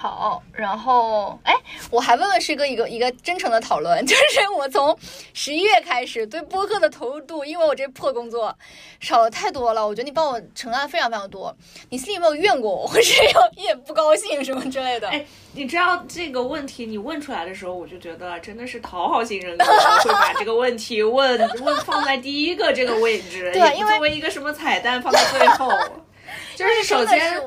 [0.00, 1.54] 好，然后哎，
[1.90, 4.98] 我还问问师哥一个一个真诚的讨论，就是我从
[5.34, 8.56] 十一月开始对播客的投入度，因为我这破工作
[8.98, 11.54] 少了太多了，我觉得你帮我承担非常非常多，
[11.90, 15.06] 你心里有没有怨过我，或者有一点不高兴什么之类的？
[15.10, 15.22] 哎，
[15.52, 25.70] 你知道这个问题你问出来的时候，我就觉得真的是讨好型人格会把这个问题问问放在第一个这个位置， 对，因为作为一个什么彩蛋放在最后，
[26.56, 27.38] 就是首先。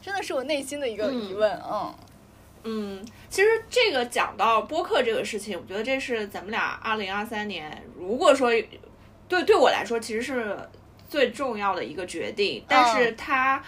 [0.00, 1.94] 真的是我内心的一个疑问，嗯
[2.62, 8.50] 嗯，其实这个讲到播客这个事情，我觉得这是咱们俩二零二三年，如果说
[9.28, 10.58] 对对我来说，其实是
[11.08, 12.64] 最重要的一个决定。
[12.68, 13.62] 但是它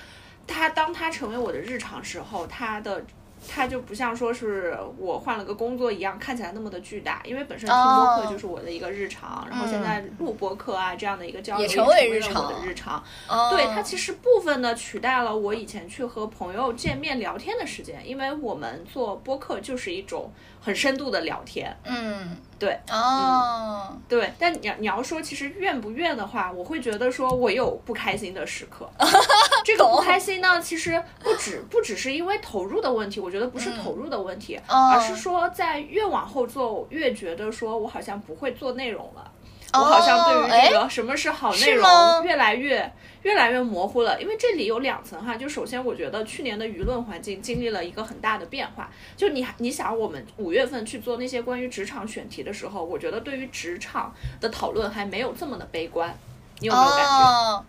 [0.46, 3.02] 它当它成为我的日常时候，它的
[3.48, 13.02] 它就不像说是我换了个工作一样看起来那么的巨大，因为本身听播客就是我的一个日常，然后现在录播客啊这样的一个交流也成为日常我的日常。
[13.28, 20.30] 哦对，它其实部分的取代了我以前去和朋友见面聊天的时间，因为我们做播客就是一种
[20.60, 21.76] 很深度的聊天。
[21.84, 28.88] 嗯，对，哦，对，但你要你要说其实怨不怨的话，我会觉得说我有不开心的时刻。
[29.64, 34.90] 这个不开心呢，其实不只不只是因为投入的问题，我觉得不是投入的问题，哦。
[34.92, 39.30] 而是说在越往后做，我越觉得说我好像不会做内容了。
[39.74, 41.88] 我好像对于这哎个什么是好内容
[42.24, 42.92] 越来越
[43.22, 56.14] 越来越模糊了，因为这里有两层哈，就首先我觉得去年的舆论环境经历了一个很大的变化，就你你想我们五月份去做那些关于职场选题的时候，我觉得对于职场的讨论还没有这么的悲观，
[56.58, 57.24] 你有没有感觉？
[57.24, 57.64] 哦，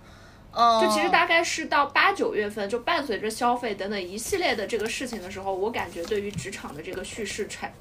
[0.54, 7.74] 就其实大概是到八九月份，就伴随着消费等等一系列的这个事情的时候，我感觉对于职场的这个叙事产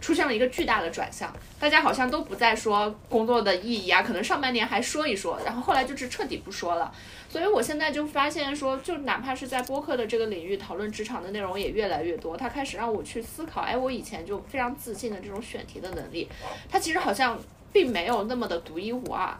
[0.00, 6.92] 出现了一个巨大的转向，大家好像都不再说工作的意义啊，可能上半年还说一说，然后后来就是彻底不说了。
[7.28, 16.28] 所以我现在就发现说，就哪怕是在播客的这个领域讨论职场的内容也越来越多，它开始让我去思考，哎，我以前就非常自信的这种选题的能力，
[16.68, 17.38] 它其实好像
[17.72, 19.36] 并没有那么的独一无二。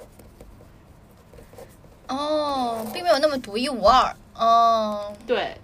[2.08, 4.14] 哦，并没有那么独一无二。
[4.34, 5.56] 哦，对，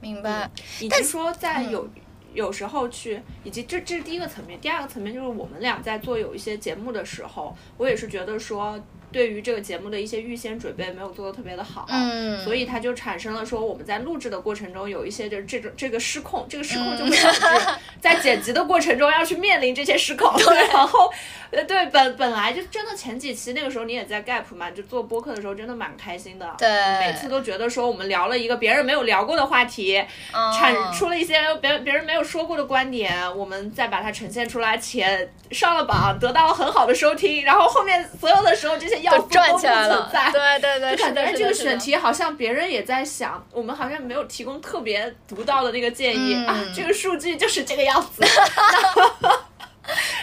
[0.00, 0.50] 明白。
[0.80, 1.88] 以及说在嗯有、
[2.34, 8.78] 有时候去，以及这这是第一个层面，第二个层面就是我们俩在做有一些节目的时候，我也是觉得说。
[9.12, 12.42] 对于这个节目的一些预先准备没有做的特别的好，嗯。
[12.42, 20.32] 所以它就产生了说我们在录制的过程中有一些就是这种这个失控，这个失控就会导致 在剪辑的过程中要去面临这些失控，
[20.72, 21.12] 然后
[21.50, 26.68] 呃对本本来就真的前几期那个时候你也在 Gap 嘛，就做播客的时候真的蛮开心的，对。
[27.00, 29.98] 每次都觉得说我们聊了一个别人没有聊过的话题，
[30.32, 46.46] 哦产出了一些别别人没有说过的观点，我们再把它呈现出来，且上了榜，得到了很好的收听，然后后面所有的时候这些要素转起来了，对对对就感觉哎这个选题好像别人也在想，我们好像没有提供特别独到的那个建议、嗯。
[46.46, 48.22] 啊，这个数据就是这个样子。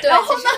[0.01, 0.49] 对然后呢，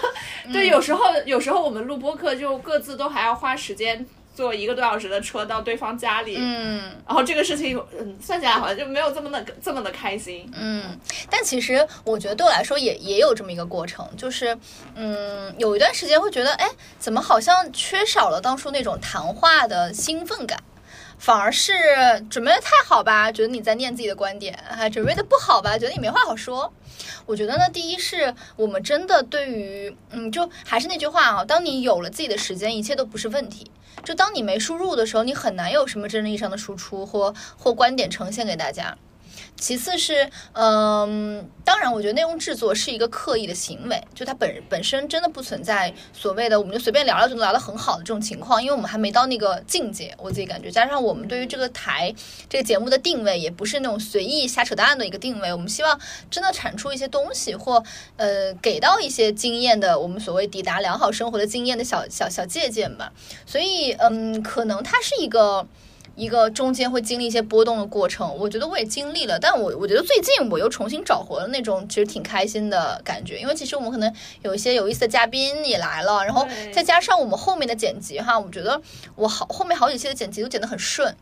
[0.53, 10.97] 对，有时候有时候我们录播课就各自都还要花时间坐一个多小时的车到对方家里，嗯，然后这个事情嗯算起来好像就没有这么的这么的开心，嗯，
[11.29, 14.57] 但其实我觉得对我来说也也有这么一个过程，就是，
[14.95, 16.67] 嗯，有一段时间会觉得，哎，
[16.97, 20.57] 怎么好像缺少了当初那种谈话的兴奋感，
[21.21, 21.71] 反而是
[22.31, 26.73] 准备的太好吧，觉得你在念自己的观点；还准备的不好吧，觉得你没话好说。
[27.27, 33.69] 我觉得呢，第一是我们真的对于，嗯，就还是那句话啊，当你有了自己的时间，一切都不是问题。
[34.03, 38.97] 就当你没输入的时候，你很难有什么真正意义上的输出或或观点呈现给大家。
[39.61, 50.71] 其次是，嗯，当然，我觉得内容制作是一个刻意的行为，就它本本身真的不存在所谓的我们就随便聊聊就能聊得很好的这种情况，因为我们还没到那个境界，我自己感觉。
[50.71, 52.11] 加上我们对于这个台
[52.49, 55.99] 这个节目的定位也不是那种随意瞎扯淡的一个定位，我们希望
[56.31, 57.83] 真的产出一些东西，或
[58.17, 63.13] 呃给到一些经验的我们所谓抵达良好生活的经验的小小小借鉴吧。
[63.45, 65.67] 所以，嗯，可能它是一个。
[66.15, 78.81] 一个中间会经历一些波动的过程，我觉得我也经历了，但我我觉得最近我又重新找回了那种其实挺开心的感觉，因为其实我们可能有一些有意思的嘉宾也来了，然后再加上我们后面的剪辑哈，我觉得
[79.15, 81.15] 我好后面好几期的剪辑都剪得很顺。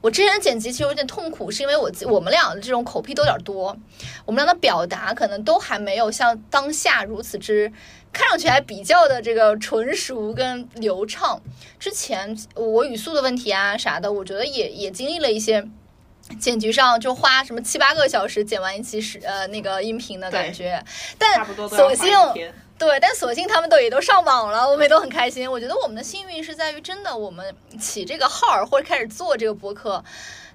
[0.00, 3.76] 我之前的剪辑其实有点痛苦，是因为我我们俩的这种口癖都有点多，
[4.24, 7.70] 我们俩的表达可能都还没有像当下如此之
[8.16, 11.40] 看上去还比较的这个纯熟跟流畅。
[11.78, 15.68] 之前我语速的问题啊啥的，我觉得也也经历了一些。
[16.40, 20.82] 剪辑上就花什么七八个小时剪完一期是呃那个音频的感觉，
[21.16, 22.10] 但索性
[22.76, 25.48] 对，但索性他们都也都上网了，我们也都很开心。
[25.48, 30.02] 我觉得我们的幸运是在于，真的我们起这个号儿或者开始做这个播客，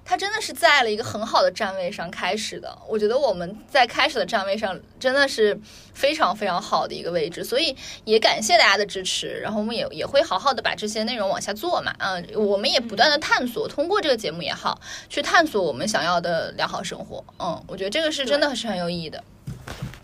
[0.04, 2.76] 它真的是在了一个很好的站位上开始的。
[2.88, 5.58] 我觉得我们在开始的站位上真的是
[5.94, 7.74] 非常非常好的一个位置，所以
[8.04, 9.40] 也感谢大家的支持。
[9.40, 17.24] 然后我们也也会好好的把这些内容往下做嘛，嗯，我们也不断的探索，通过这个节目也好，去探索我们想要的良好生活。
[17.38, 19.22] 嗯，我觉得这个是真的是很有意义的。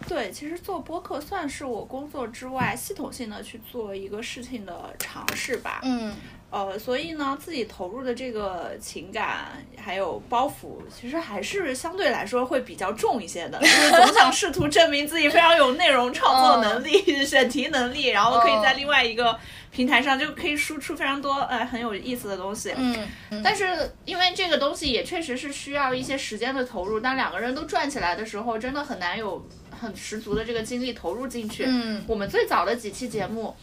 [0.07, 5.81] 对，其实做播客算是我工作之外系统性的去做一个事情的尝试吧。
[5.83, 6.15] 嗯，
[6.51, 19.39] 呃，所以呢，自己投入的这个情感还有包袱，其实还是相对来说会比较重一些的，就是总想试图证明自己非常有内容创作能力、 选题能力，然后可以在另外一个
[19.71, 22.73] 平台上就可以输出非常多呃很有意思的东西。
[22.75, 23.07] 嗯，
[23.45, 31.65] 但是因为这个东西也确实是需要一些时间的投入，当两个人都转起来的时候，真的很难有很十足的这个精力投入进去。
[31.67, 33.55] 嗯我们最早的几期节目。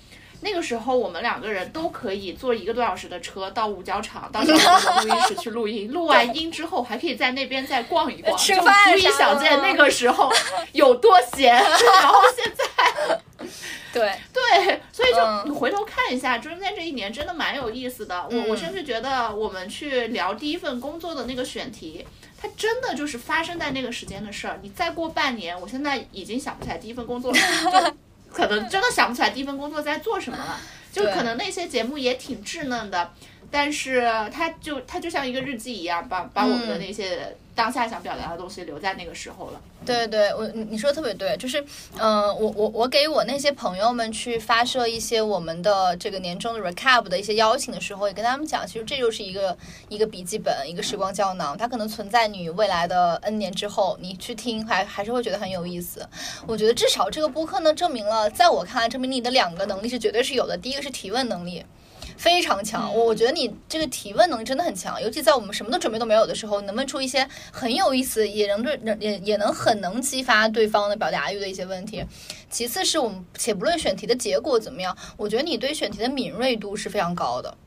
[0.42, 5.90] 那个时候，我们两个人都可以坐一个多小时的车到五角场，到小的录音室去录音。
[5.94, 10.32] 录完音之后，还可以在那边再逛一逛，就足以想见那个时候
[10.74, 11.54] 有多闲。
[11.56, 13.20] 然后现在，
[13.94, 18.28] 对对，所以就嗯你回头看一下，中间这一年真的蛮有意思的。
[18.30, 22.06] 我我嗯甚至觉得我们去聊第一份工作的那个选题。
[22.38, 24.60] 它真的就是发生在那个时间的事儿。
[24.62, 27.40] 你再过半年，我现在已经想不起来第一份工作，就
[28.36, 30.60] 可能真的想不起来第一份工作在做什么了。
[30.92, 33.12] 就可能那些节目也挺稚嫩的，
[33.58, 39.62] 但是它就它就像一个日记一样，把把我们的那些当下想表达的东西留在那个时候了。
[39.86, 41.64] 对对，我你你说的特别对，就是，
[41.98, 56.06] 嗯、我我我给我那些朋友们去发射一些我们的这个年终的 recap 的一些邀请的时候，也跟他们讲，其实这就是一个一个笔记本，一个时光胶囊，它可能存在你未来的 N 年之后，你去听还还是会觉得很有意思。
[56.46, 61.64] 我觉得至少这个播客呢，证明了，在我看来，证明你的两个能力是绝对是有的，第一个是提问能力。
[62.18, 72.06] 非常强，我我觉得你这个提问能力真的很强，尤其在我们什么都准备都没有的时候，能问出一些很有意思，也能对也也能很能激发对方的表达欲的一些问题。
[72.50, 77.58] 其次是我们且不论选题的结果怎么样，我觉得你对选题的敏锐度是非常高的，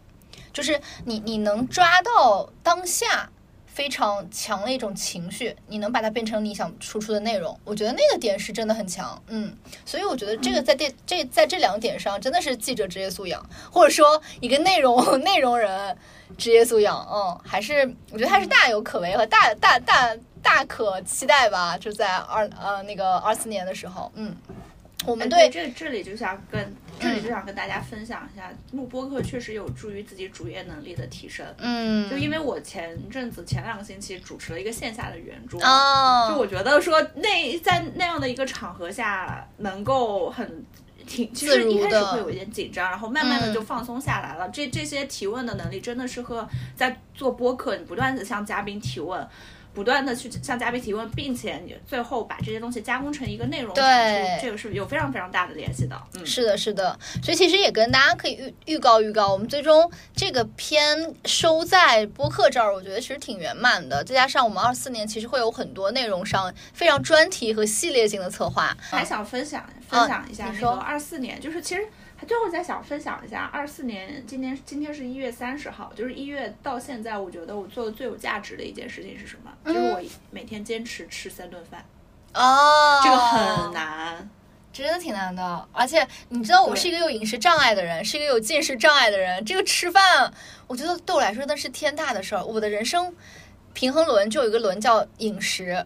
[0.52, 3.30] 就是你你能抓到当下。
[3.78, 9.56] 非常强的一种情绪，你能把它变成你想输出的内容，我觉得那个点是真的很强，嗯，
[9.86, 15.96] 所以我觉得这个在这这在这两点上真的是记者职业素养，或者说一个内容 内容人
[16.36, 20.12] 职业素养，嗯，还是我觉得还是大有可为和大大大
[20.42, 24.34] 大可期待吧，就在二呃那个二四年的时候，嗯，
[25.06, 31.46] 我们哎对这这里就想跟这里就想跟大家分享一下，录播课确实有助于自己主业能力的提升。
[31.58, 40.64] 嗯就因为我前阵子前两个星期主持了一个线下的圆桌，哦就我觉得说那在那样的一个场合下，能够很。
[41.06, 44.46] 挺，其实一开始会有一点紧张，然后慢慢的就嗯放松下来了。
[44.50, 46.46] 这这些提问的能力真的是和
[46.76, 49.26] 在做播客，你不断的向嘉宾提问，
[49.74, 55.96] 不断的去向嘉宾提问，并且你最后把这些东西加工成一个内容产对出，这个是有非常非常大的联系的。
[56.14, 64.02] 嗯，是的，是的，所以其实也跟大家可以预预告预告，我们最终这个片收在播客这儿，我觉得其实挺圆满的。
[64.04, 71.88] 再加上我们二四年其实会有很多内容上非常专题和系列性的策划，还想分享分享一下那个二四年，就是其实还
[72.28, 79.50] 最后再想分享一下二四年，今年今天是一月三十号，就是一月到现在，我觉得我做的最有价值的一件事情是什么？
[79.64, 80.00] 就是我
[80.30, 81.82] 每天坚持吃三顿饭，
[82.34, 84.30] 哦，这个很难。
[84.70, 89.44] 真的挺难的，而且你知道我是一个有饮食障碍的人，是一个有进食障碍的人。
[89.44, 90.32] 这个吃饭，
[90.68, 92.44] 我觉得对我来说那是天大的事儿。
[92.44, 93.12] 我的人生
[93.72, 95.84] 平衡轮就有一个轮叫饮食，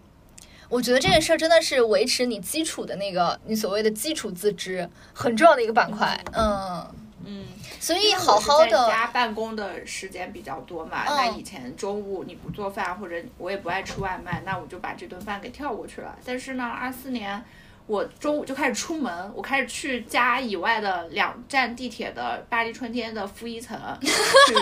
[0.73, 6.19] 我觉得这件事儿真的是维持你基础的那个你所谓的基础自知很重要的一个板块。
[6.33, 6.83] 嗯
[7.27, 7.45] 嗯，
[7.79, 16.17] 所以好好的家办公的时间比较多嘛，嗯那以前中午你不做饭或者我也不爱吃外卖，那我就把这顿饭给跳过去了。
[16.25, 17.45] 但是呢，二四年
[17.87, 24.55] 我中午就开始出门，我开始去家以外的两站地铁的巴黎春天的负一层 去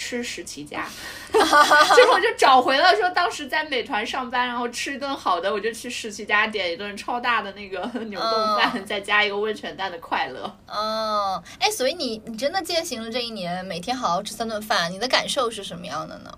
[0.00, 0.88] 吃十七家，
[1.30, 10.50] 结果我就找回了说当时在美团上班，然后吃一顿好的，我就去十七家点一顿超大的那个牛冻饭，再加一个温泉蛋的快乐。
[10.66, 16.32] 嗯，哎，所以你你真的践行了这一年每天好好吃三顿饭，你的感受是什么样的呢？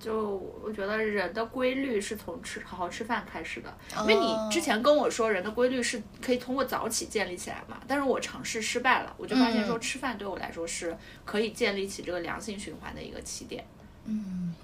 [0.00, 4.46] 就我觉得人的规律是从吃好好吃饭开始的，因为哦。
[4.48, 9.80] 你之前跟我说人的规律是可以通过早起建立起来嘛，但是我尝试失败了，我就发现说嗯。
[9.80, 13.64] 吃饭对我来说是可以建立起这个良性循环的一个起点。
[14.06, 14.54] 嗯，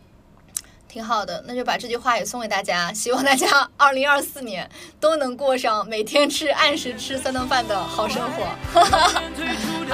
[0.96, 4.66] 挺好的，那就把这句话也送给大家，希望大家 二零二四年
[4.98, 8.46] 都能过上每天吃按时吃三顿饭的好生活。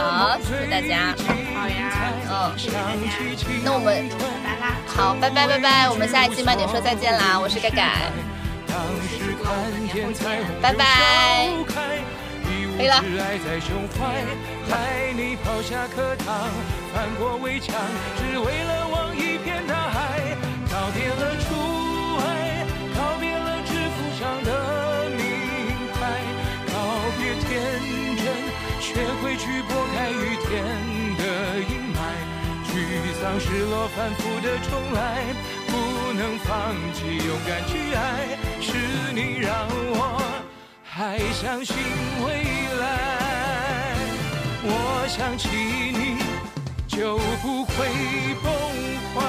[0.01, 1.13] 好，谢谢大家。
[1.57, 2.87] 好呀，嗯，谢谢大家，
[3.65, 4.09] 那我们
[4.45, 4.77] 拜啦。
[4.87, 8.09] 好，拜拜拜拜，我们下一期慢点说再见啦，我是盖盖，
[10.63, 11.49] 拜拜。
[12.77, 13.03] 可以了。
[28.93, 30.51] 学会去拨开雨天
[31.17, 31.23] 的
[31.61, 31.97] 阴霾，
[32.69, 32.73] 沮
[33.21, 35.25] 丧失落，反复的重来，
[35.67, 35.73] 不
[36.13, 38.69] 能放弃，勇敢去爱，是
[39.15, 40.21] 你让我
[40.85, 41.75] 还相信
[42.23, 42.27] 未
[42.79, 42.85] 来。
[44.65, 46.19] 我想起你，
[46.87, 47.75] 就不会
[48.43, 48.53] 崩
[49.15, 49.21] 坏